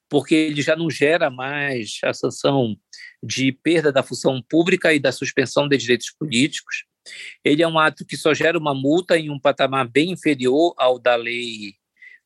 porque 0.09 0.35
ele 0.35 0.61
já 0.61 0.75
não 0.75 0.89
gera 0.89 1.29
mais 1.29 1.99
a 2.03 2.13
sanção 2.13 2.75
de 3.21 3.51
perda 3.51 3.91
da 3.91 4.03
função 4.03 4.41
pública 4.41 4.93
e 4.93 4.99
da 4.99 5.11
suspensão 5.11 5.67
de 5.67 5.77
direitos 5.77 6.11
políticos. 6.11 6.85
Ele 7.43 7.61
é 7.61 7.67
um 7.67 7.79
ato 7.79 8.05
que 8.05 8.17
só 8.17 8.33
gera 8.33 8.57
uma 8.57 8.73
multa 8.73 9.17
em 9.17 9.29
um 9.29 9.39
patamar 9.39 9.87
bem 9.89 10.11
inferior 10.11 10.73
ao 10.77 10.99
da 10.99 11.15
Lei 11.15 11.73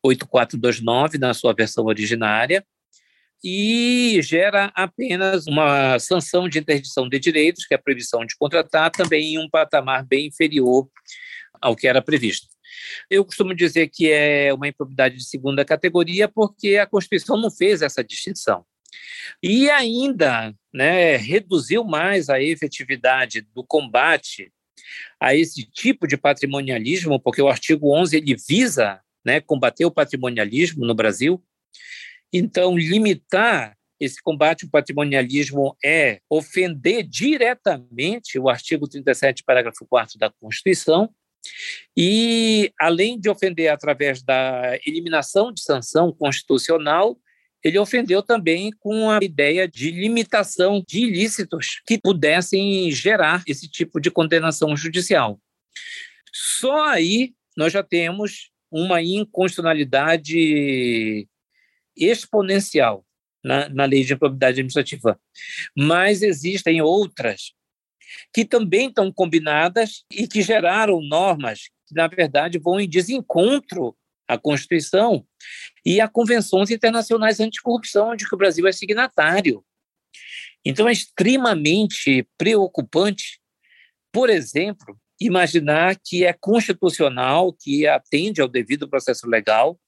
8429, 0.03 1.17
na 1.17 1.33
sua 1.33 1.53
versão 1.53 1.85
originária, 1.85 2.65
e 3.43 4.19
gera 4.21 4.71
apenas 4.75 5.45
uma 5.47 5.99
sanção 5.99 6.49
de 6.49 6.59
interdição 6.59 7.07
de 7.07 7.19
direitos, 7.19 7.65
que 7.65 7.73
é 7.73 7.77
a 7.77 7.81
proibição 7.81 8.25
de 8.25 8.35
contratar, 8.37 8.91
também 8.91 9.33
em 9.33 9.39
um 9.39 9.49
patamar 9.49 10.05
bem 10.05 10.27
inferior 10.27 10.87
ao 11.61 11.75
que 11.75 11.87
era 11.87 12.01
previsto. 12.01 12.47
Eu 13.09 13.25
costumo 13.25 13.55
dizer 13.55 13.89
que 13.89 14.11
é 14.11 14.53
uma 14.53 14.67
improbidade 14.67 15.17
de 15.17 15.25
segunda 15.25 15.65
categoria 15.65 16.27
porque 16.27 16.77
a 16.77 16.85
Constituição 16.85 17.37
não 17.37 17.51
fez 17.51 17.81
essa 17.81 18.03
distinção. 18.03 18.65
E 19.41 19.69
ainda 19.69 20.53
né, 20.73 21.17
reduziu 21.17 21.83
mais 21.83 22.29
a 22.29 22.41
efetividade 22.41 23.41
do 23.53 23.63
combate 23.63 24.51
a 25.19 25.35
esse 25.35 25.63
tipo 25.63 26.07
de 26.07 26.17
patrimonialismo, 26.17 27.19
porque 27.19 27.41
o 27.41 27.49
artigo 27.49 27.93
11 27.93 28.17
ele 28.17 28.35
visa 28.35 29.01
né, 29.25 29.41
combater 29.41 29.85
o 29.85 29.91
patrimonialismo 29.91 30.85
no 30.85 30.95
Brasil. 30.95 31.43
Então, 32.31 32.77
limitar 32.77 33.77
esse 33.99 34.21
combate 34.21 34.65
ao 34.65 34.69
patrimonialismo 34.71 35.75
é 35.83 36.21
ofender 36.29 37.03
diretamente 37.03 38.37
o 38.37 38.47
artigo 38.47 38.87
37, 38.87 39.43
parágrafo 39.43 39.85
4 39.87 40.19
da 40.19 40.29
Constituição, 40.29 41.09
e, 41.95 42.71
além 42.79 43.19
de 43.19 43.29
ofender 43.29 43.69
através 43.69 44.21
da 44.21 44.77
eliminação 44.85 45.51
de 45.51 45.61
sanção 45.61 46.11
constitucional, 46.11 47.17
ele 47.63 47.79
ofendeu 47.79 48.21
também 48.21 48.71
com 48.79 49.09
a 49.09 49.19
ideia 49.21 49.67
de 49.67 49.91
limitação 49.91 50.83
de 50.87 50.99
ilícitos 50.99 51.81
que 51.85 51.99
pudessem 51.99 52.89
gerar 52.91 53.43
esse 53.47 53.67
tipo 53.67 53.99
de 53.99 54.11
condenação 54.11 54.77
judicial. 54.77 55.39
Só 56.31 56.85
aí 56.85 57.33
nós 57.55 57.73
já 57.73 57.81
temos 57.81 58.51
uma 58.71 59.01
inconstitucionalidade 59.01 61.27
exponencial 61.95 63.03
na, 63.43 63.69
na 63.69 63.85
lei 63.85 64.03
de 64.03 64.13
improbidade 64.13 64.59
administrativa. 64.59 65.19
Mas 65.75 66.21
existem 66.21 66.81
outras 66.81 67.53
que 68.33 68.45
também 68.45 68.87
estão 68.87 69.11
combinadas 69.11 70.03
e 70.11 70.27
que 70.27 70.41
geraram 70.41 71.01
normas 71.01 71.69
que, 71.87 71.95
na 71.95 72.07
verdade, 72.07 72.59
vão 72.59 72.79
em 72.79 72.87
desencontro 72.87 73.95
à 74.27 74.37
Constituição 74.37 75.25
e 75.85 76.01
a 76.01 76.07
convenções 76.07 76.69
internacionais 76.69 77.39
anticorrupção, 77.39 78.15
de 78.15 78.27
que 78.27 78.35
o 78.35 78.37
Brasil 78.37 78.67
é 78.67 78.71
signatário. 78.71 79.63
Então, 80.65 80.87
é 80.87 80.91
extremamente 80.91 82.27
preocupante, 82.37 83.39
por 84.11 84.29
exemplo, 84.29 84.99
imaginar 85.19 85.97
que 86.03 86.25
é 86.25 86.33
constitucional, 86.33 87.53
que 87.53 87.87
atende 87.87 88.41
ao 88.41 88.47
devido 88.47 88.89
processo 88.89 89.27
legal, 89.27 89.79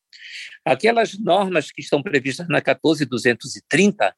aquelas 0.64 1.18
normas 1.20 1.72
que 1.72 1.82
estão 1.82 2.02
previstas 2.02 2.48
na 2.48 2.62
14230 2.62 4.16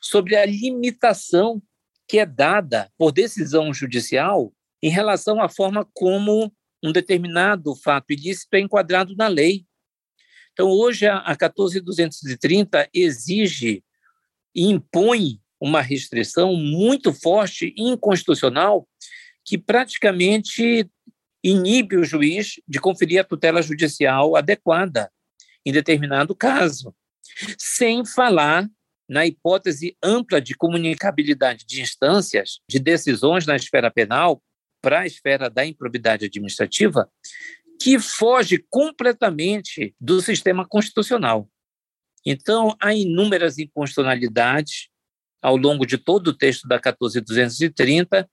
sobre 0.00 0.36
a 0.36 0.46
limitação 0.46 1.60
que 2.08 2.18
é 2.18 2.26
dada 2.26 2.90
por 2.96 3.12
decisão 3.12 3.72
judicial 3.72 4.52
em 4.82 4.88
relação 4.88 5.42
à 5.42 5.48
forma 5.48 5.86
como 5.92 6.52
um 6.82 6.90
determinado 6.90 7.74
fato 7.76 8.12
ilícito 8.12 8.54
é 8.54 8.60
enquadrado 8.60 9.14
na 9.14 9.28
lei. 9.28 9.66
Então, 10.52 10.68
hoje, 10.68 11.06
a 11.06 11.36
14.230 11.36 12.88
exige 12.92 13.84
e 14.54 14.64
impõe 14.64 15.40
uma 15.60 15.82
restrição 15.82 16.54
muito 16.54 17.12
forte, 17.12 17.74
inconstitucional, 17.76 18.88
que 19.44 19.58
praticamente 19.58 20.88
inibe 21.42 21.96
o 21.96 22.04
juiz 22.04 22.60
de 22.66 22.80
conferir 22.80 23.20
a 23.20 23.24
tutela 23.24 23.62
judicial 23.62 24.36
adequada 24.36 25.10
em 25.64 25.72
determinado 25.72 26.34
caso, 26.34 26.94
sem 27.58 28.04
falar 28.04 28.68
na 29.08 29.26
hipótese 29.26 29.96
ampla 30.02 30.40
de 30.40 30.54
comunicabilidade 30.54 31.64
de 31.64 31.80
instâncias 31.80 32.60
de 32.68 32.78
decisões 32.78 33.46
na 33.46 33.56
esfera 33.56 33.90
penal 33.90 34.42
para 34.82 35.00
a 35.00 35.06
esfera 35.06 35.48
da 35.48 35.64
improbidade 35.64 36.26
administrativa, 36.26 37.10
que 37.80 37.98
foge 37.98 38.64
completamente 38.68 39.94
do 40.00 40.20
sistema 40.20 40.66
constitucional. 40.66 41.48
Então, 42.24 42.76
há 42.80 42.92
inúmeras 42.92 43.58
inconstitucionalidades 43.58 44.88
ao 45.40 45.56
longo 45.56 45.86
de 45.86 45.96
todo 45.96 46.28
o 46.28 46.36
texto 46.36 46.66
da 46.66 46.80
14230 46.80 48.28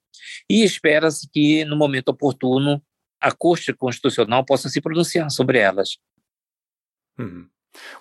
e 0.49 0.63
espera-se 0.63 1.29
que, 1.29 1.63
no 1.63 1.77
momento 1.77 2.09
oportuno, 2.09 2.83
a 3.19 3.31
Corte 3.31 3.73
Constitucional 3.73 4.43
possa 4.43 4.69
se 4.69 4.81
pronunciar 4.81 5.29
sobre 5.29 5.59
elas. 5.59 5.97
Uhum. 7.17 7.47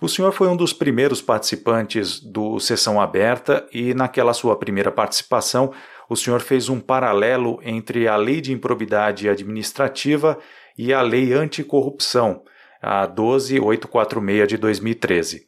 O 0.00 0.08
senhor 0.08 0.32
foi 0.32 0.48
um 0.48 0.56
dos 0.56 0.72
primeiros 0.72 1.20
participantes 1.22 2.20
do 2.20 2.58
Sessão 2.58 3.00
Aberta 3.00 3.66
e, 3.72 3.94
naquela 3.94 4.32
sua 4.32 4.56
primeira 4.56 4.90
participação, 4.90 5.72
o 6.08 6.16
senhor 6.16 6.40
fez 6.40 6.68
um 6.68 6.80
paralelo 6.80 7.58
entre 7.62 8.06
a 8.06 8.16
Lei 8.16 8.40
de 8.40 8.52
Improbidade 8.52 9.28
Administrativa 9.28 10.38
e 10.76 10.92
a 10.92 11.00
Lei 11.00 11.32
Anticorrupção, 11.32 12.42
a 12.80 13.06
12846 13.06 14.48
de 14.48 14.56
2013. 14.56 15.46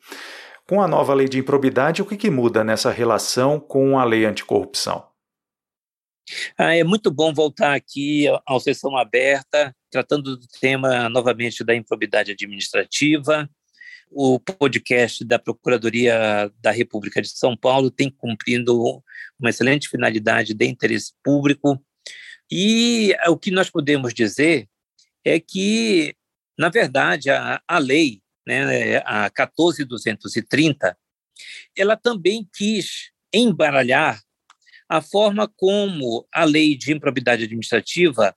Com 0.66 0.82
a 0.82 0.88
nova 0.88 1.14
Lei 1.14 1.28
de 1.28 1.38
Improbidade, 1.38 2.02
o 2.02 2.06
que, 2.06 2.16
que 2.16 2.30
muda 2.30 2.64
nessa 2.64 2.90
relação 2.90 3.60
com 3.60 3.98
a 3.98 4.04
Lei 4.04 4.24
Anticorrupção? 4.24 5.06
Ah, 6.58 6.74
é 6.74 6.82
muito 6.82 7.10
bom 7.10 7.32
voltar 7.32 7.74
aqui 7.74 8.26
ao 8.44 8.58
Sessão 8.58 8.96
Aberta, 8.96 9.74
tratando 9.90 10.36
do 10.36 10.46
tema 10.60 11.08
novamente 11.08 11.62
da 11.62 11.74
improbidade 11.74 12.32
administrativa. 12.32 13.48
O 14.10 14.38
podcast 14.38 15.24
da 15.24 15.38
Procuradoria 15.38 16.50
da 16.60 16.70
República 16.70 17.20
de 17.20 17.28
São 17.28 17.56
Paulo 17.56 17.90
tem 17.90 18.10
cumprido 18.10 19.02
uma 19.38 19.50
excelente 19.50 19.88
finalidade 19.88 20.54
de 20.54 20.66
interesse 20.66 21.12
público. 21.22 21.82
E 22.50 23.14
o 23.26 23.36
que 23.36 23.50
nós 23.50 23.68
podemos 23.68 24.14
dizer 24.14 24.68
é 25.24 25.40
que, 25.40 26.14
na 26.56 26.68
verdade, 26.68 27.30
a, 27.30 27.60
a 27.66 27.78
lei, 27.78 28.22
né, 28.46 28.98
a 29.04 29.28
14230, 29.28 30.96
ela 31.76 31.96
também 31.96 32.48
quis 32.56 33.10
embaralhar 33.34 34.22
a 34.88 35.02
forma 35.02 35.48
como 35.56 36.26
a 36.32 36.44
lei 36.44 36.76
de 36.76 36.92
improbidade 36.92 37.44
administrativa 37.44 38.34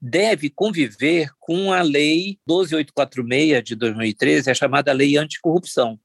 deve 0.00 0.50
conviver 0.50 1.30
com 1.38 1.72
a 1.72 1.82
lei 1.82 2.38
12846 2.46 3.64
de 3.64 3.74
2013, 3.74 4.50
a 4.50 4.54
chamada 4.54 4.92
lei 4.92 5.16
anticorrupção. 5.16 5.98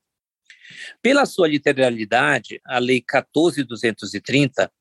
Pela 1.01 1.25
sua 1.25 1.47
literalidade, 1.47 2.61
a 2.65 2.79
lei 2.79 3.01
14230 3.01 4.71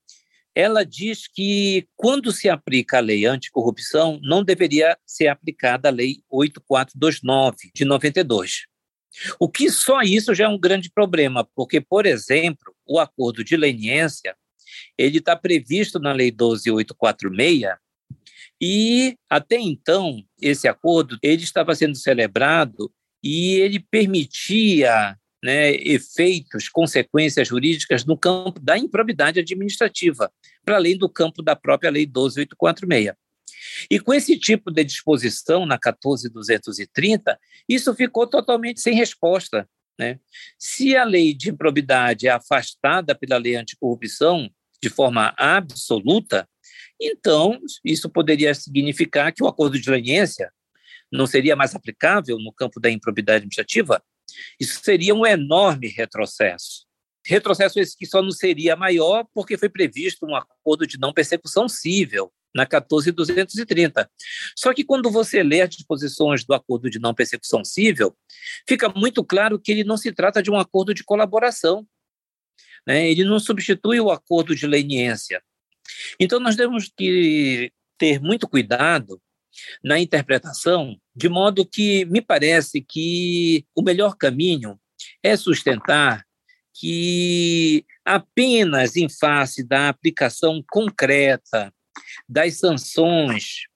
ela 0.54 0.84
diz 0.84 1.28
que 1.28 1.86
quando 1.94 2.32
se 2.32 2.48
aplica 2.48 2.98
a 2.98 3.00
lei 3.00 3.24
anticorrupção, 3.26 4.18
não 4.24 4.42
deveria 4.42 4.98
ser 5.06 5.28
aplicada 5.28 5.88
a 5.88 5.92
lei 5.92 6.20
8429 6.28 7.70
de 7.72 7.84
92. 7.84 8.66
O 9.38 9.48
que 9.48 9.70
só 9.70 10.02
isso 10.02 10.34
já 10.34 10.46
é 10.46 10.48
um 10.48 10.58
grande 10.58 10.90
problema, 10.90 11.48
porque, 11.54 11.80
por 11.80 12.06
exemplo, 12.06 12.74
o 12.84 12.98
acordo 12.98 13.44
de 13.44 13.56
leniência 13.56 14.36
ele 14.96 15.18
está 15.18 15.36
previsto 15.36 16.00
na 16.00 16.12
lei 16.12 16.32
12846 16.32 17.68
e 18.60 19.16
até 19.28 19.56
então 19.56 20.22
esse 20.40 20.66
acordo 20.66 21.18
ele 21.22 21.42
estava 21.42 21.74
sendo 21.74 21.96
celebrado 21.96 22.92
e 23.22 23.54
ele 23.54 23.78
permitia 23.78 25.16
né, 25.42 25.70
efeitos, 25.74 26.68
consequências 26.68 27.46
jurídicas 27.46 28.04
no 28.04 28.16
campo 28.16 28.58
da 28.60 28.76
improbidade 28.76 29.38
administrativa, 29.38 30.32
para 30.64 30.76
além 30.76 30.96
do 30.96 31.08
campo 31.08 31.42
da 31.42 31.54
própria 31.54 31.90
Lei 31.90 32.06
12846. 32.06 33.14
E 33.90 34.00
com 34.00 34.12
esse 34.12 34.36
tipo 34.38 34.70
de 34.70 34.84
disposição 34.84 35.64
na 35.64 35.78
14230, 35.78 37.38
isso 37.68 37.94
ficou 37.94 38.26
totalmente 38.26 38.80
sem 38.80 38.94
resposta. 38.94 39.68
Né? 39.98 40.18
Se 40.58 40.96
a 40.96 41.04
lei 41.04 41.34
de 41.34 41.50
improbidade 41.50 42.26
é 42.26 42.30
afastada 42.30 43.14
pela 43.14 43.36
lei 43.36 43.56
anticorrupção 43.56 44.50
de 44.80 44.88
forma 44.88 45.34
absoluta, 45.36 46.48
então 47.00 47.58
isso 47.84 48.08
poderia 48.08 48.54
significar 48.54 49.32
que 49.32 49.42
o 49.42 49.46
acordo 49.46 49.78
de 49.78 49.90
leniência 49.90 50.52
não 51.10 51.26
seria 51.26 51.56
mais 51.56 51.74
aplicável 51.74 52.38
no 52.38 52.52
campo 52.52 52.80
da 52.80 52.90
improbidade 52.90 53.38
administrativa, 53.38 54.02
isso 54.60 54.80
seria 54.82 55.14
um 55.14 55.26
enorme 55.26 55.88
retrocesso. 55.88 56.86
Retrocesso 57.26 57.80
esse 57.80 57.96
que 57.96 58.06
só 58.06 58.22
não 58.22 58.30
seria 58.30 58.76
maior 58.76 59.24
porque 59.34 59.56
foi 59.56 59.68
previsto 59.68 60.26
um 60.26 60.34
acordo 60.34 60.86
de 60.86 60.98
não 60.98 61.12
persecução 61.12 61.68
civil 61.68 62.32
na 62.54 62.66
14230. 62.66 64.10
Só 64.56 64.72
que 64.72 64.84
quando 64.84 65.10
você 65.10 65.42
lê 65.42 65.60
as 65.60 65.68
disposições 65.68 66.44
do 66.44 66.54
acordo 66.54 66.88
de 66.88 66.98
não 66.98 67.14
persecução 67.14 67.64
civil, 67.64 68.16
fica 68.66 68.88
muito 68.88 69.22
claro 69.24 69.58
que 69.58 69.70
ele 69.70 69.84
não 69.84 69.96
se 69.96 70.12
trata 70.12 70.42
de 70.42 70.50
um 70.50 70.58
acordo 70.58 70.94
de 70.94 71.04
colaboração. 71.04 71.86
Né? 72.86 73.10
Ele 73.10 73.24
não 73.24 73.38
substitui 73.38 74.00
o 74.00 74.10
acordo 74.10 74.54
de 74.54 74.66
leniência. 74.66 75.42
Então 76.18 76.40
nós 76.40 76.56
temos 76.56 76.90
que 76.96 77.72
ter 77.96 78.20
muito 78.20 78.48
cuidado 78.48 79.20
na 79.82 79.98
interpretação, 79.98 80.96
de 81.14 81.28
modo 81.28 81.66
que 81.66 82.04
me 82.06 82.20
parece 82.20 82.80
que 82.80 83.64
o 83.74 83.82
melhor 83.82 84.16
caminho 84.16 84.78
é 85.22 85.36
sustentar 85.36 86.24
que 86.74 87.84
apenas 88.04 88.96
em 88.96 89.08
face 89.08 89.64
da 89.64 89.88
aplicação 89.88 90.62
concreta 90.70 91.72
das 92.28 92.58
sanções 92.58 93.66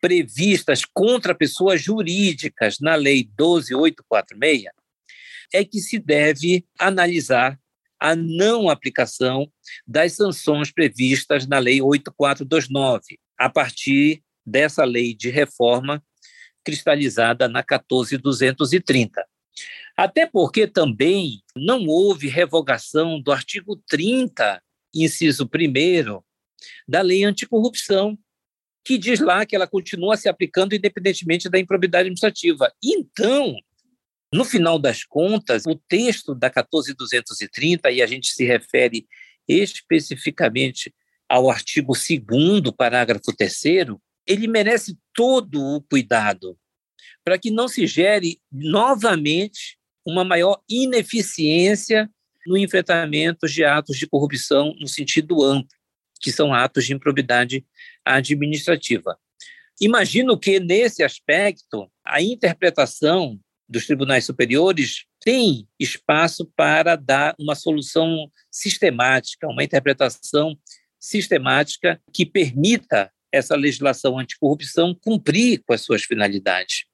previstas 0.00 0.84
contra 0.84 1.34
pessoas 1.34 1.80
jurídicas 1.80 2.80
na 2.80 2.96
Lei 2.96 3.30
12846 3.36 4.64
é 5.54 5.64
que 5.64 5.78
se 5.78 5.98
deve 5.98 6.64
analisar 6.78 7.60
a 8.02 8.16
não 8.16 8.68
aplicação 8.68 9.48
das 9.86 10.14
sanções 10.14 10.72
previstas 10.72 11.46
na 11.46 11.60
Lei 11.60 11.80
8429, 11.80 13.20
a 13.38 13.48
partir 13.48 14.24
dessa 14.44 14.84
lei 14.84 15.14
de 15.14 15.30
reforma 15.30 16.02
cristalizada 16.64 17.46
na 17.46 17.62
14230. 17.62 19.24
Até 19.96 20.26
porque 20.26 20.66
também 20.66 21.42
não 21.54 21.86
houve 21.86 22.26
revogação 22.26 23.20
do 23.20 23.30
artigo 23.30 23.80
30, 23.88 24.60
inciso 24.92 25.44
1 25.44 26.20
da 26.88 27.02
lei 27.02 27.22
anticorrupção, 27.22 28.18
que 28.84 28.98
diz 28.98 29.20
lá 29.20 29.46
que 29.46 29.54
ela 29.54 29.68
continua 29.68 30.16
se 30.16 30.28
aplicando 30.28 30.74
independentemente 30.74 31.48
da 31.48 31.58
improbidade 31.58 32.08
administrativa. 32.08 32.72
Então, 32.82 33.54
no 34.32 34.44
final 34.44 34.78
das 34.78 35.04
contas, 35.04 35.64
o 35.66 35.74
texto 35.74 36.34
da 36.34 36.48
14230, 36.48 37.90
e 37.90 38.00
a 38.00 38.06
gente 38.06 38.28
se 38.28 38.44
refere 38.44 39.06
especificamente 39.46 40.94
ao 41.28 41.50
artigo 41.50 41.92
2 41.92 42.74
parágrafo 42.76 43.34
3 43.36 43.62
ele 44.26 44.46
merece 44.46 44.96
todo 45.12 45.60
o 45.60 45.82
cuidado 45.82 46.56
para 47.24 47.38
que 47.38 47.50
não 47.50 47.68
se 47.68 47.86
gere 47.86 48.40
novamente 48.50 49.78
uma 50.04 50.24
maior 50.24 50.60
ineficiência 50.68 52.10
no 52.46 52.56
enfrentamento 52.56 53.46
de 53.46 53.64
atos 53.64 53.96
de 53.96 54.06
corrupção 54.06 54.74
no 54.80 54.88
sentido 54.88 55.42
amplo, 55.44 55.68
que 56.20 56.32
são 56.32 56.52
atos 56.52 56.86
de 56.86 56.92
improbidade 56.92 57.64
administrativa. 58.04 59.16
Imagino 59.80 60.38
que, 60.38 60.58
nesse 60.60 61.02
aspecto, 61.02 61.90
a 62.04 62.20
interpretação 62.20 63.40
dos 63.72 63.86
tribunais 63.86 64.24
superiores 64.24 65.04
tem 65.20 65.66
espaço 65.80 66.50
para 66.54 66.94
dar 66.94 67.34
uma 67.38 67.54
solução 67.54 68.30
sistemática, 68.50 69.48
uma 69.48 69.64
interpretação 69.64 70.56
sistemática 71.00 72.00
que 72.12 72.26
permita 72.26 73.10
essa 73.32 73.56
legislação 73.56 74.18
anticorrupção 74.18 74.94
cumprir 74.94 75.62
com 75.66 75.72
as 75.72 75.80
suas 75.80 76.04
finalidades. 76.04 76.84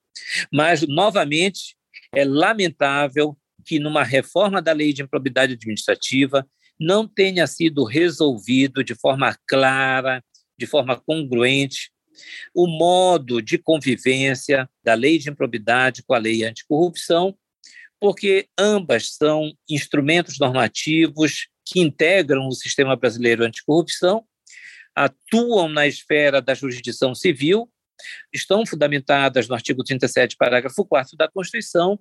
Mas, 0.53 0.87
novamente, 0.87 1.77
é 2.15 2.25
lamentável 2.25 3.37
que, 3.65 3.79
numa 3.79 4.05
reforma 4.05 4.63
da 4.63 4.73
lei 4.73 4.93
de 4.93 5.03
improbidade 5.03 5.55
administrativa, 5.55 6.47
não 6.79 7.09
tenha 7.09 7.47
sido 7.47 7.85
resolvido 7.85 8.85
de 8.85 8.95
forma 8.95 9.37
clara, 9.49 10.23
de 10.57 10.67
forma 10.67 10.97
congruente, 10.97 11.91
o 12.55 12.67
modo 12.67 13.41
de 13.41 13.59
convivência 13.59 14.69
da 14.83 14.95
lei 14.95 15.19
de 15.19 15.31
improbidade 15.31 16.03
com 16.03 16.15
a 16.15 16.19
lei 16.19 16.45
anticorrupção, 16.45 17.37
porque 18.01 18.49
ambas 18.59 19.15
são 19.15 19.53
instrumentos 19.69 20.39
normativos 20.39 21.49
que 21.65 21.81
integram 21.81 22.47
o 22.49 22.53
sistema 22.53 22.97
brasileiro 22.97 23.45
anticorrupção 23.45 24.25
atuam 24.95 25.69
na 25.69 25.87
esfera 25.87 26.43
da 26.43 26.55
jurisdição 26.55 27.15
civil, 27.15 27.71
estão 28.33 28.67
fundamentadas 28.67 29.49
no 29.49 29.55
artigo 29.55 29.85
37, 29.85 30.37
parágrafo 30.37 30.85
4 30.85 31.17
da 31.17 31.29
Constituição 31.29 31.99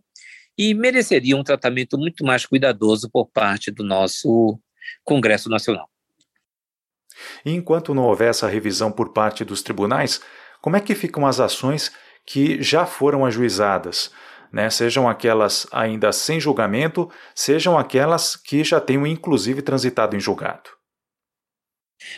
e 0.57 0.73
mereceriam 0.73 1.39
um 1.39 1.43
tratamento 1.43 1.97
muito 1.97 2.25
mais 2.25 2.45
cuidadoso 2.45 3.09
por 3.09 3.27
parte 3.27 3.69
do 3.69 3.83
nosso 3.83 4.59
Congresso 5.03 5.49
Nacional. 5.49 5.89
E 7.45 7.51
enquanto 7.51 7.93
não 7.93 8.03
houver 8.03 8.29
essa 8.29 8.47
revisão 8.47 8.91
por 8.91 9.13
parte 9.13 9.43
dos 9.43 9.61
tribunais, 9.61 10.21
como 10.61 10.75
é 10.75 10.81
que 10.81 10.95
ficam 10.95 11.25
as 11.25 11.39
ações 11.39 11.91
que 12.25 12.61
já 12.61 12.85
foram 12.85 13.25
ajuizadas? 13.25 14.11
Né, 14.51 14.69
sejam 14.69 15.09
aquelas 15.09 15.67
ainda 15.73 16.11
sem 16.13 16.39
julgamento, 16.39 17.11
sejam 17.35 17.77
aquelas 17.77 18.37
que 18.37 18.63
já 18.63 18.79
tenham 18.79 19.05
inclusive 19.05 19.61
transitado 19.61 20.15
em 20.15 20.21
julgado. 20.21 20.69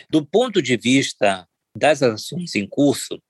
Do 0.08 0.24
ponto 0.24 0.62
de 0.62 0.76
vista 0.76 1.44
das 1.76 2.04
ações 2.04 2.54
em 2.54 2.68
curso, 2.68 3.20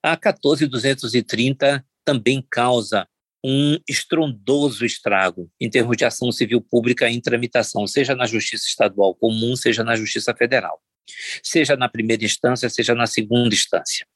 a 0.00 0.16
14230 0.16 1.84
também 2.04 2.46
causa 2.48 3.08
um 3.44 3.76
estrondoso 3.88 4.86
estrago 4.86 5.50
em 5.60 5.68
termos 5.68 5.96
de 5.96 6.04
ação 6.04 6.30
civil 6.30 6.60
pública 6.60 7.10
em 7.10 7.20
tramitação, 7.20 7.86
seja 7.88 8.14
na 8.14 8.26
Justiça 8.26 8.66
Estadual 8.66 9.16
Comum, 9.16 9.56
seja 9.56 9.82
na 9.82 9.96
Justiça 9.96 10.32
Federal 10.34 10.80
seja 11.42 11.76
na 11.76 11.88
primeira 11.88 12.24
instância, 12.24 12.68
seja 12.68 12.94
na 12.94 13.06
segunda 13.06 13.54
instância. 13.54 14.06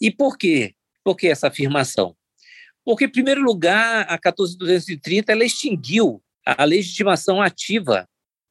E 0.00 0.10
por 0.10 0.36
quê? 0.36 0.74
Por 1.02 1.16
que 1.16 1.28
essa 1.28 1.48
afirmação? 1.48 2.16
Porque, 2.84 3.06
em 3.06 3.10
primeiro 3.10 3.42
lugar, 3.42 4.06
a 4.08 4.18
14230 4.18 5.32
ela 5.32 5.44
extinguiu 5.44 6.22
a 6.44 6.64
legitimação 6.64 7.40
ativa 7.40 8.06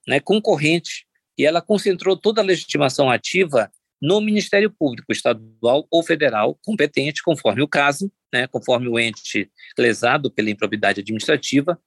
né, 0.07 0.19
concorrente 0.19 1.05
e 1.37 1.45
ela 1.45 1.61
concentrou 1.61 2.17
toda 2.17 2.41
a 2.41 2.43
legitimação 2.43 3.09
ativa 3.09 3.71
no 4.01 4.19
Ministério 4.19 4.69
Público 4.69 5.11
Estadual 5.11 5.87
ou 5.89 6.03
Federal 6.03 6.59
competente, 6.63 7.23
conforme 7.23 7.61
o 7.61 7.67
caso, 7.67 8.11
né, 8.33 8.47
conforme 8.47 8.87
o 8.89 8.99
ente 8.99 9.49
lesado 9.77 10.31
pela 10.31 10.49
improbidade 10.49 10.99
administrativa. 10.99 11.79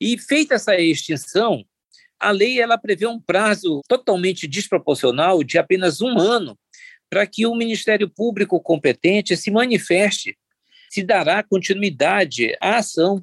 E 0.00 0.18
feita 0.18 0.54
essa 0.54 0.76
extinção, 0.76 1.64
a 2.24 2.30
lei 2.30 2.60
ela 2.60 2.78
prevê 2.78 3.06
um 3.06 3.20
prazo 3.20 3.82
totalmente 3.86 4.46
desproporcional 4.48 5.44
de 5.44 5.58
apenas 5.58 6.00
um 6.00 6.18
ano 6.18 6.58
para 7.10 7.26
que 7.26 7.46
o 7.46 7.54
Ministério 7.54 8.08
Público 8.08 8.60
competente 8.60 9.36
se 9.36 9.50
manifeste 9.50 10.36
se 10.90 11.02
dará 11.02 11.42
continuidade 11.42 12.56
à 12.60 12.76
ação. 12.76 13.22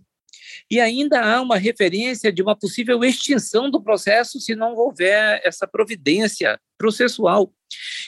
E 0.70 0.80
ainda 0.80 1.22
há 1.22 1.42
uma 1.42 1.58
referência 1.58 2.32
de 2.32 2.42
uma 2.42 2.56
possível 2.56 3.02
extinção 3.04 3.72
do 3.72 3.82
processo 3.82 4.40
se 4.40 4.54
não 4.56 4.76
houver 4.76 5.42
essa 5.44 5.66
providência 5.66 6.60
processual. 6.78 7.54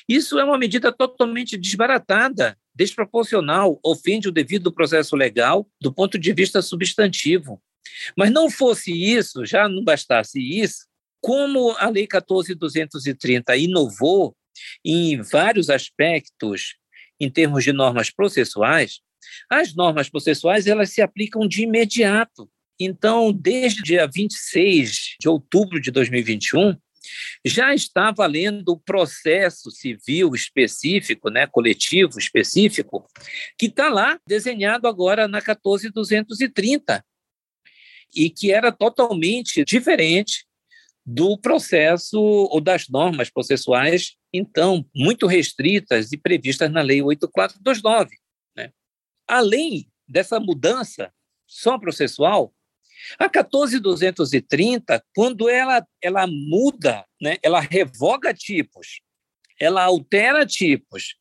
Isso 0.08 0.38
é 0.38 0.44
uma 0.44 0.58
medida 0.58 0.92
totalmente 0.92 1.58
desbaratada, 1.58 2.58
desproporcional, 2.76 3.80
ofende 3.84 4.28
o 4.28 4.32
devido 4.32 4.74
processo 4.74 5.16
legal 5.16 5.66
do 5.80 5.94
ponto 5.94 6.20
de 6.20 6.34
vista 6.34 6.62
substantivo. 6.62 7.62
Mas 8.18 8.32
não 8.32 8.50
fosse 8.50 8.92
isso, 8.92 9.46
já 9.46 9.68
não 9.68 9.84
bastasse 9.84 10.40
isso, 10.40 10.86
como 11.22 11.72
a 11.78 11.90
Lei 11.90 12.08
14.230 12.08 13.58
inovou 13.58 14.36
em 14.84 15.22
vários 15.22 15.70
aspectos 15.70 16.76
em 17.20 17.30
termos 17.30 17.64
de 17.64 17.72
normas 17.72 18.10
processuais, 18.10 19.00
as 19.50 19.74
normas 19.74 20.10
processuais 20.10 20.68
elas 20.68 20.90
se 20.90 21.02
aplicam 21.02 21.48
de 21.48 21.64
imediato. 21.64 22.50
Então, 22.80 23.32
desde 23.32 23.82
o 23.82 23.84
dia 23.84 24.10
26 24.14 25.16
de 25.20 25.30
outubro 25.30 25.80
de 25.80 25.92
2021, 25.92 26.76
já 27.46 27.74
está 27.74 28.12
valendo 28.12 28.70
o 28.70 28.80
processo 28.80 29.70
civil 29.72 30.34
específico, 30.34 31.30
né, 31.30 31.48
coletivo 31.48 32.18
específico, 32.18 33.06
que 33.58 33.68
está 33.68 33.90
lá 33.90 34.20
desenhado 34.28 34.88
agora 34.88 35.28
na 35.28 35.42
14230 35.42 37.04
e 38.16 38.30
que 38.30 38.52
era 38.52 38.72
totalmente 38.72 39.64
diferente 39.64 40.46
do 41.06 41.38
processo 41.38 42.20
ou 42.20 42.62
das 42.62 42.88
normas 42.88 43.30
processuais, 43.30 44.16
então, 44.32 44.86
muito 44.96 45.28
restritas 45.28 46.12
e 46.12 46.18
previstas 46.18 46.72
na 46.72 46.82
Lei 46.82 47.02
8429. 47.02 48.10
Né? 48.56 48.72
Além 49.28 49.92
dessa 50.08 50.40
mudança 50.40 51.14
só 51.46 51.78
processual, 51.78 52.54
a 53.20 53.30
14230, 53.30 55.04
quando 55.14 55.50
ela, 55.50 55.86
ela 56.02 56.26
muda, 56.26 57.06
né, 57.22 57.38
ela 57.44 57.60
revoga 57.60 58.34
tipos, 58.34 59.02
ela 59.60 59.84
altera 59.84 60.46
tipos, 60.46 61.16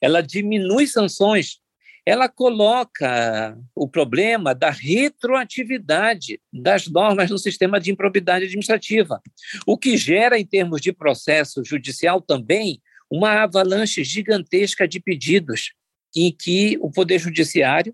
ela 0.00 0.22
diminui 0.22 0.86
sanções, 0.86 1.58
ela 2.06 2.28
coloca 2.28 3.58
o 3.74 3.88
problema 3.88 4.54
da 4.54 4.70
retroatividade 4.70 6.40
das 6.52 6.86
normas 6.86 7.28
no 7.28 7.36
sistema 7.36 7.80
de 7.80 7.90
improbidade 7.90 8.44
administrativa, 8.44 9.20
o 9.66 9.76
que 9.76 9.96
gera, 9.96 10.38
em 10.38 10.46
termos 10.46 10.80
de 10.80 10.92
processo 10.92 11.64
judicial 11.64 12.20
também, 12.20 12.80
uma 13.10 13.42
avalanche 13.42 14.04
gigantesca 14.04 14.86
de 14.86 15.00
pedidos 15.00 15.72
em 16.14 16.30
que 16.30 16.78
o 16.80 16.92
Poder 16.92 17.18
Judiciário 17.18 17.92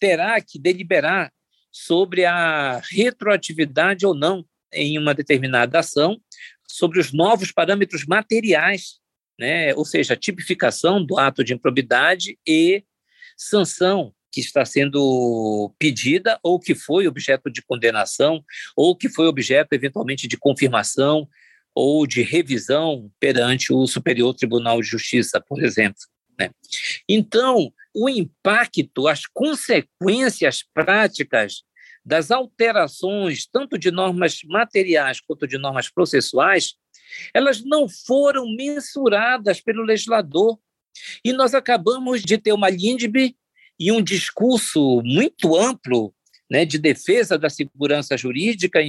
terá 0.00 0.40
que 0.40 0.58
deliberar 0.58 1.32
sobre 1.70 2.24
a 2.24 2.80
retroatividade 2.90 4.04
ou 4.04 4.14
não 4.14 4.44
em 4.72 4.98
uma 4.98 5.14
determinada 5.14 5.78
ação, 5.78 6.20
sobre 6.68 6.98
os 6.98 7.12
novos 7.12 7.52
parâmetros 7.52 8.04
materiais, 8.04 8.98
né? 9.38 9.72
ou 9.74 9.84
seja, 9.84 10.14
a 10.14 10.16
tipificação 10.16 11.04
do 11.04 11.16
ato 11.18 11.44
de 11.44 11.54
improbidade 11.54 12.36
e 12.46 12.84
sanção 13.36 14.12
que 14.32 14.40
está 14.40 14.64
sendo 14.64 15.72
pedida 15.78 16.38
ou 16.42 16.58
que 16.58 16.74
foi 16.74 17.06
objeto 17.06 17.50
de 17.50 17.62
condenação 17.62 18.44
ou 18.76 18.96
que 18.96 19.08
foi 19.08 19.26
objeto 19.26 19.72
eventualmente 19.72 20.26
de 20.26 20.36
confirmação 20.36 21.28
ou 21.74 22.06
de 22.06 22.22
revisão 22.22 23.10
perante 23.20 23.72
o 23.72 23.86
Superior 23.86 24.34
Tribunal 24.34 24.80
de 24.80 24.88
Justiça, 24.88 25.40
por 25.40 25.62
exemplo. 25.62 26.00
Né? 26.38 26.50
Então, 27.08 27.72
o 27.94 28.08
impacto, 28.08 29.06
as 29.08 29.26
consequências 29.26 30.64
práticas 30.74 31.62
das 32.04 32.30
alterações, 32.30 33.46
tanto 33.46 33.78
de 33.78 33.90
normas 33.90 34.40
materiais 34.44 35.20
quanto 35.20 35.46
de 35.46 35.58
normas 35.58 35.88
processuais, 35.88 36.74
elas 37.32 37.64
não 37.64 37.88
foram 37.88 38.46
mensuradas 38.54 39.60
pelo 39.60 39.82
legislador 39.82 40.58
e 41.24 41.32
nós 41.32 41.54
acabamos 41.54 42.22
de 42.22 42.38
ter 42.38 42.52
uma 42.52 42.68
LINDB 42.68 43.34
e 43.78 43.90
um 43.90 44.02
discurso 44.02 45.02
muito 45.02 45.56
amplo 45.56 46.14
né, 46.50 46.64
de 46.64 46.78
defesa 46.78 47.38
da 47.38 47.50
segurança 47.50 48.16
jurídica, 48.16 48.80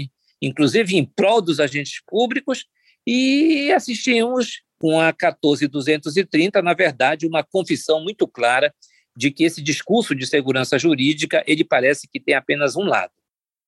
inclusive 0.41 0.95
em 0.95 1.05
prol 1.05 1.41
dos 1.41 1.59
agentes 1.59 2.01
públicos, 2.05 2.65
e 3.07 3.71
assistimos 3.71 4.61
com 4.79 4.99
a 4.99 5.13
14230, 5.13 6.61
na 6.61 6.73
verdade, 6.73 7.27
uma 7.27 7.43
confissão 7.43 8.03
muito 8.03 8.27
clara 8.27 8.73
de 9.15 9.31
que 9.31 9.43
esse 9.43 9.61
discurso 9.61 10.13
de 10.13 10.27
segurança 10.27 10.77
jurídica 10.77 11.43
ele 11.47 11.63
parece 11.63 12.07
que 12.07 12.19
tem 12.19 12.35
apenas 12.35 12.75
um 12.75 12.83
lado. 12.83 13.13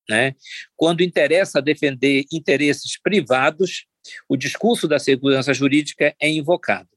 Né? 0.09 0.35
Quando 0.75 1.01
interessa 1.01 1.61
defender 1.61 2.25
interesses 2.31 2.99
privados, 3.01 3.85
o 4.27 4.35
discurso 4.35 4.87
da 4.87 4.99
segurança 4.99 5.53
jurídica 5.53 6.15
é 6.19 6.29
invocado 6.29 6.89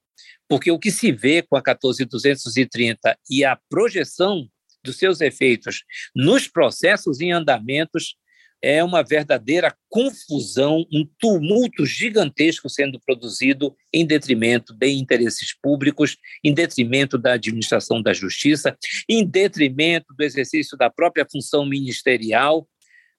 porque 0.48 0.70
o 0.70 0.78
que 0.78 0.90
se 0.90 1.12
vê 1.12 1.42
com 1.42 1.56
a 1.56 1.62
14230 1.62 3.16
e 3.28 3.44
a 3.44 3.58
projeção 3.68 4.48
dos 4.82 4.96
seus 4.96 5.20
efeitos 5.20 5.84
nos 6.14 6.48
processos 6.48 7.20
em 7.20 7.32
andamentos 7.32 8.16
é 8.62 8.84
uma 8.84 9.02
verdadeira 9.02 9.74
confusão, 9.88 10.84
um 10.92 11.08
tumulto 11.18 11.86
gigantesco 11.86 12.68
sendo 12.68 13.00
produzido 13.00 13.74
em 13.92 14.04
detrimento 14.04 14.74
de 14.74 14.88
interesses 14.90 15.54
públicos, 15.62 16.16
em 16.44 16.52
detrimento 16.52 17.16
da 17.16 17.32
administração 17.32 18.02
da 18.02 18.12
justiça, 18.12 18.76
em 19.08 19.24
detrimento 19.24 20.12
do 20.14 20.22
exercício 20.22 20.76
da 20.76 20.90
própria 20.90 21.26
função 21.30 21.64
ministerial, 21.64 22.68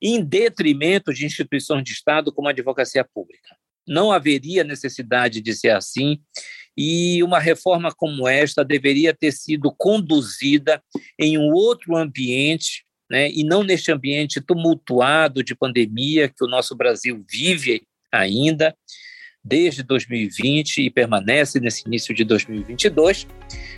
em 0.02 0.24
detrimento 0.24 1.14
de 1.14 1.26
instituições 1.26 1.84
de 1.84 1.94
Estado 1.94 2.32
como 2.32 2.48
a 2.48 2.52
advocacia 2.52 3.04
pública. 3.04 3.56
Não 3.88 4.12
haveria 4.12 4.64
necessidade 4.64 5.42
de 5.42 5.54
ser 5.54 5.72
assim 5.72 6.20
e 6.84 7.22
uma 7.22 7.40
reforma 7.40 7.92
como 7.96 8.28
esta 8.28 8.66
deveria 8.66 9.14
ter 9.14 9.32
sido 9.32 9.72
conduzida 9.78 10.82
em 11.20 11.38
um 11.38 11.52
outro 11.52 11.96
ambiente, 11.96 12.84
né, 13.08 13.30
e 13.30 13.44
não 13.44 13.64
neste 13.64 13.92
ambiente 13.92 14.42
tumultuado 14.42 15.44
de 15.44 15.54
pandemia 15.54 16.28
que 16.28 16.44
o 16.44 16.48
nosso 16.48 16.76
Brasil 16.76 17.24
vive 17.30 17.84
ainda 18.12 18.76
desde 19.44 19.84
2020 19.84 20.82
e 20.82 20.90
permanece 20.90 21.60
nesse 21.60 21.84
início 21.86 22.16
de 22.16 22.24
2022, 22.24 23.28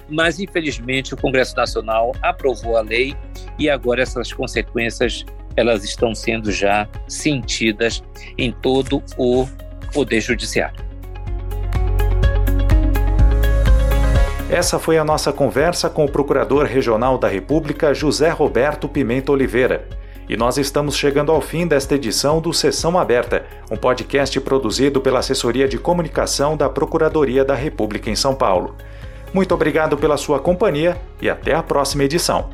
mas 0.10 0.40
infelizmente 0.40 1.14
o 1.14 1.18
Congresso 1.18 1.58
Nacional 1.58 2.14
aprovou 2.22 2.78
a 2.78 2.82
lei 2.82 3.14
e 3.60 3.70
agora 3.70 4.02
essas 4.02 4.32
consequências 4.32 5.26
elas 5.58 5.84
estão 5.84 6.16
sendo 6.16 6.54
já 6.54 6.90
sentidas 7.08 8.02
em 8.38 8.54
todo 8.54 9.04
o 9.18 9.46
poder 9.94 10.22
judiciário. 10.22 10.83
Essa 14.54 14.78
foi 14.78 15.00
a 15.00 15.04
nossa 15.04 15.34
conversa 15.34 15.90
com 15.90 16.06
o 16.06 16.12
Procurador 16.12 16.66
Regional 16.66 17.18
da 17.18 17.28
República, 17.28 17.92
José 17.92 18.30
Roberto 18.30 18.88
Pimenta 18.88 19.32
Oliveira. 19.32 19.88
E 20.30 20.38
nós 20.38 20.60
estamos 20.60 20.96
chegando 20.96 21.32
ao 21.32 21.42
fim 21.42 21.66
desta 21.66 21.96
edição 21.96 22.40
do 22.40 22.54
Sessão 22.54 22.96
Aberta, 22.96 23.48
um 23.72 23.76
podcast 23.76 24.40
produzido 24.42 25.02
pela 25.02 25.18
Assessoria 25.18 25.68
de 25.68 25.80
Comunicação 25.80 26.56
da 26.56 26.70
Procuradoria 26.70 27.44
da 27.44 27.56
República 27.56 28.12
em 28.12 28.16
São 28.16 28.36
Paulo. 28.36 28.76
Muito 29.34 29.56
obrigado 29.56 29.98
pela 29.98 30.18
sua 30.18 30.40
companhia 30.40 31.02
e 31.20 31.32
até 31.32 31.56
a 31.56 31.64
próxima 31.64 32.04
edição. 32.04 32.52